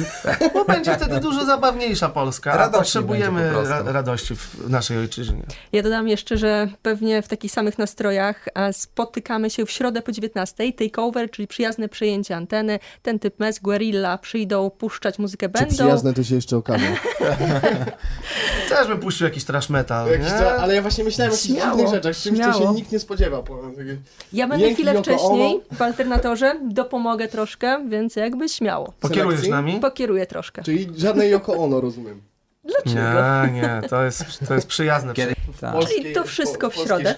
bo 0.53 0.65
będzie 0.65 0.95
wtedy 0.95 1.19
dużo 1.19 1.45
zabawniejsza 1.45 2.09
Polska. 2.09 2.51
A 2.51 2.57
Radośniej 2.57 2.81
potrzebujemy 2.81 3.47
po 3.47 3.53
prostu. 3.53 3.73
ra 3.73 3.91
radości 3.91 4.35
w 4.35 4.69
naszej 4.69 4.97
ojczyźnie. 4.97 5.43
Ja 5.71 5.83
dodam 5.83 6.07
jeszcze, 6.07 6.37
że 6.37 6.67
pewnie 6.81 7.21
w 7.21 7.27
takich 7.27 7.51
samych 7.51 7.77
nastrojach 7.77 8.45
spotykamy 8.71 9.49
się 9.49 9.65
w 9.65 9.71
środę 9.71 10.01
po 10.01 10.11
19. 10.11 10.73
Takeover, 10.73 11.31
czyli 11.31 11.47
przyjazne 11.47 11.89
przejęcie 11.89 12.35
anteny. 12.35 12.79
Ten 13.01 13.19
typ 13.19 13.39
mes, 13.39 13.59
Guerilla 13.59 14.17
przyjdą 14.17 14.69
puszczać 14.69 15.19
muzykę, 15.19 15.45
Czy 15.47 15.53
będą. 15.53 15.75
przyjazne 15.75 16.13
to 16.13 16.23
się 16.23 16.30
jeszcze 16.35 16.57
okaże. 16.57 16.85
Też 18.69 18.87
bym 18.87 18.99
puścił 18.99 19.25
jakiś 19.25 19.43
trash 19.43 19.69
metal, 19.69 20.11
Jakiś 20.11 20.27
ale 20.59 20.75
ja 20.75 20.81
właśnie 20.81 21.03
myślałem 21.03 21.31
o 21.31 21.35
jakichś 21.35 21.49
innych 21.49 21.87
rzeczach, 21.87 22.17
czymś, 22.17 22.39
co 22.39 22.53
się 22.53 22.73
nikt 22.73 22.91
nie 22.91 22.99
spodziewa. 22.99 23.43
powiem 23.43 23.75
takie- 23.75 23.97
Ja 24.33 24.47
będę 24.47 24.65
Jęki 24.65 24.83
chwilę 24.83 25.01
wcześniej 25.01 25.55
Ono. 25.55 25.77
w 25.77 25.81
alternatorze, 25.81 26.59
dopomogę 26.69 27.27
troszkę, 27.27 27.89
więc 27.89 28.15
jakby 28.15 28.49
śmiało. 28.49 28.93
Pokierujesz 28.99 29.39
selekcji? 29.39 29.51
nami? 29.51 29.79
Pokieruję 29.79 30.25
troszkę. 30.25 30.63
Czyli 30.63 30.89
żadnej 30.97 31.31
Yoko 31.31 31.53
Ono, 31.53 31.81
rozumiem. 31.81 32.21
Dlaczego? 32.63 33.45
Nie, 33.47 33.51
nie, 33.61 33.81
to 33.89 34.03
jest, 34.03 34.25
to 34.47 34.53
jest 34.53 34.67
przyjazne. 34.67 35.13
kiedy... 35.13 35.35
Tak. 35.61 35.73
Polskiej- 35.73 36.13
to 36.13 36.23
wszystko 36.23 36.69
w 36.69 36.75
środę. 36.75 37.15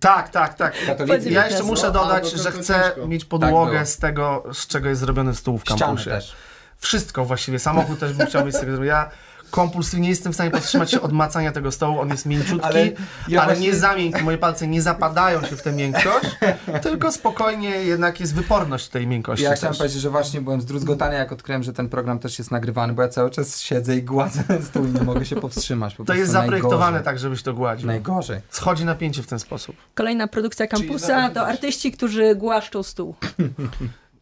Tak, 0.00 0.28
tak, 0.28 0.54
tak. 0.54 0.74
Katolicy. 0.86 1.30
Ja 1.30 1.46
jeszcze 1.46 1.62
muszę 1.62 1.90
dodać, 1.92 2.30
że 2.30 2.50
chcę 2.52 2.74
ciężko. 2.74 3.06
mieć 3.08 3.20
Tak 3.24 3.28
podłogę 3.28 3.86
z 3.86 3.98
tego, 3.98 4.44
z 4.52 4.66
czego 4.66 4.88
jest 4.88 5.00
zrobiony 5.00 5.34
stół 5.34 5.58
w 5.58 5.62
Ściany 5.62 5.80
kampusie. 5.80 6.20
Wszystko 6.78 7.24
właściwie. 7.24 7.58
Samochód 7.58 7.98
też 8.00 8.12
bym 8.12 8.26
chciał 8.26 8.46
mieć 8.46 8.54
tego. 8.60 8.84
Ja 8.84 9.10
kompulsywnie 9.50 10.02
nie 10.02 10.08
jestem 10.08 10.32
w 10.32 10.34
stanie 10.34 10.50
powstrzymać 10.50 10.90
się 10.90 11.00
od 11.00 11.12
macania 11.12 11.52
tego 11.52 11.72
stołu. 11.72 12.00
On 12.00 12.08
jest 12.08 12.26
mięciutki, 12.26 12.66
Ale 12.66 12.80
ale, 12.80 12.90
ja 13.28 13.44
właśnie- 13.44 13.66
nie 13.66 13.74
za 13.74 13.94
miękki. 13.96 14.22
Moje 14.22 14.38
palce 14.38 14.66
nie 14.68 14.82
zapadają 14.82 15.44
się 15.44 15.56
w 15.56 15.62
tę 15.62 15.72
miękkość, 15.72 16.26
tylko 16.82 17.12
spokojnie 17.12 17.70
jednak 17.70 18.20
jest 18.20 18.34
wyporność 18.34 18.88
tej 18.88 19.06
miękkości. 19.06 19.44
Ja 19.44 19.50
też. 19.50 19.58
chciałem 19.58 19.76
powiedzieć, 19.76 20.00
że 20.00 20.10
właśnie 20.10 20.40
byłem 20.40 20.60
zdruzgotany, 20.60 21.14
jak 21.14 21.32
odkryłem, 21.32 21.62
że 21.62 21.72
ten 21.72 21.88
program 21.88 22.18
też 22.18 22.38
jest 22.38 22.50
nagrywany, 22.50 22.92
bo 22.92 23.02
ja 23.02 23.08
cały 23.08 23.30
czas 23.30 23.60
siedzę 23.60 23.96
i 23.96 24.02
gładzę 24.02 24.44
ten 24.44 24.64
stół 24.64 24.86
i 24.86 24.90
nie 24.90 25.00
mogę 25.02 25.24
się 25.26 25.36
powstrzymać. 25.36 25.94
Po 25.94 26.04
To 26.04 26.14
jest 26.14 26.32
zaprojektowane 26.32 26.78
najgorzej. 26.80 27.04
tak, 27.04 27.18
żebyś 27.18 27.42
to 27.42 27.54
gładził. 27.54 27.86
Najgorzej. 27.86 28.40
Schodzi 28.50 28.84
napięcie 28.84 29.22
w 29.22 29.26
ten 29.26 29.38
sposób. 29.38 29.76
Kolejna 29.94 30.28
produkcja 30.28 30.66
kampusa 30.66 31.30
to 31.30 31.46
artyści, 31.46 31.92
którzy 31.92 32.34
głaszczą 32.34 32.82
stół. 32.82 33.14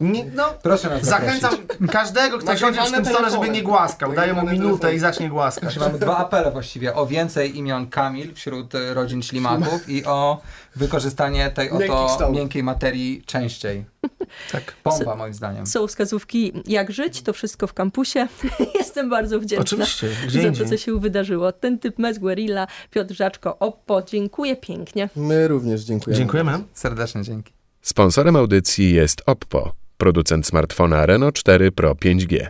Nie, 0.00 0.24
no, 0.24 0.44
Proszę 0.62 0.88
nas 0.90 1.02
zachęcam 1.02 1.50
zaprosić. 1.50 1.90
każdego, 1.92 2.38
kto 2.38 2.54
w 2.54 2.60
Nagrywane 2.60 2.96
tym 2.96 3.06
stole, 3.06 3.30
żeby 3.30 3.48
nie 3.48 3.62
głaskał. 3.62 4.12
Daję 4.12 4.32
mu 4.32 4.46
minutę 4.46 4.94
i 4.94 4.98
zacznie 4.98 5.28
głaskać. 5.28 5.62
Znaczy, 5.62 5.80
mamy 5.80 5.98
dwa 5.98 6.16
apele 6.16 6.50
właściwie. 6.50 6.94
O 6.94 7.06
więcej 7.06 7.58
imion 7.58 7.86
Kamil 7.86 8.34
wśród 8.34 8.74
e, 8.74 8.94
rodzin 8.94 9.22
ślimaków 9.22 9.88
i 9.88 10.04
o 10.04 10.40
wykorzystanie 10.76 11.50
tej 11.50 11.70
oto 11.70 12.30
miękkiej 12.30 12.62
materii 12.62 13.22
częściej. 13.26 13.84
Tak. 14.52 14.76
Pompa 14.82 15.16
moim 15.16 15.34
zdaniem. 15.34 15.66
Są 15.66 15.86
wskazówki, 15.86 16.52
jak 16.66 16.92
żyć, 16.92 17.22
to 17.22 17.32
wszystko 17.32 17.66
w 17.66 17.74
kampusie. 17.74 18.28
Jestem 18.78 19.10
bardzo 19.10 19.40
wdzięczna 19.40 19.62
Oczywiście, 19.62 20.08
za 20.28 20.64
to, 20.64 20.70
co 20.70 20.76
się 20.76 21.00
wydarzyło. 21.00 21.52
Ten 21.52 21.78
typ 21.78 21.98
Mez 21.98 22.18
Guerilla, 22.18 22.66
Piotr 22.90 23.14
Żaczko, 23.14 23.58
Oppo, 23.58 24.02
dziękuję 24.02 24.56
pięknie. 24.56 25.08
My 25.16 25.48
również 25.48 25.82
dziękujemy. 25.82 26.18
Dziękujemy. 26.18 26.58
Serdecznie 26.72 27.22
dzięki. 27.22 27.52
Sponsorem 27.82 28.36
audycji 28.36 28.94
jest 28.94 29.22
Oppo, 29.26 29.72
producent 29.96 30.46
smartfona 30.46 31.06
Reno 31.06 31.32
4 31.32 31.72
Pro 31.72 31.92
5G. 31.92 32.46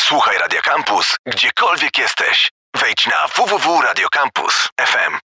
Słuchaj 0.00 0.38
Radio 0.38 0.60
Campus, 0.62 1.16
gdziekolwiek 1.26 1.98
jesteś. 1.98 2.50
Wejdź 2.80 3.06
na 3.06 3.26
www.radiocampus.fm. 3.36 5.18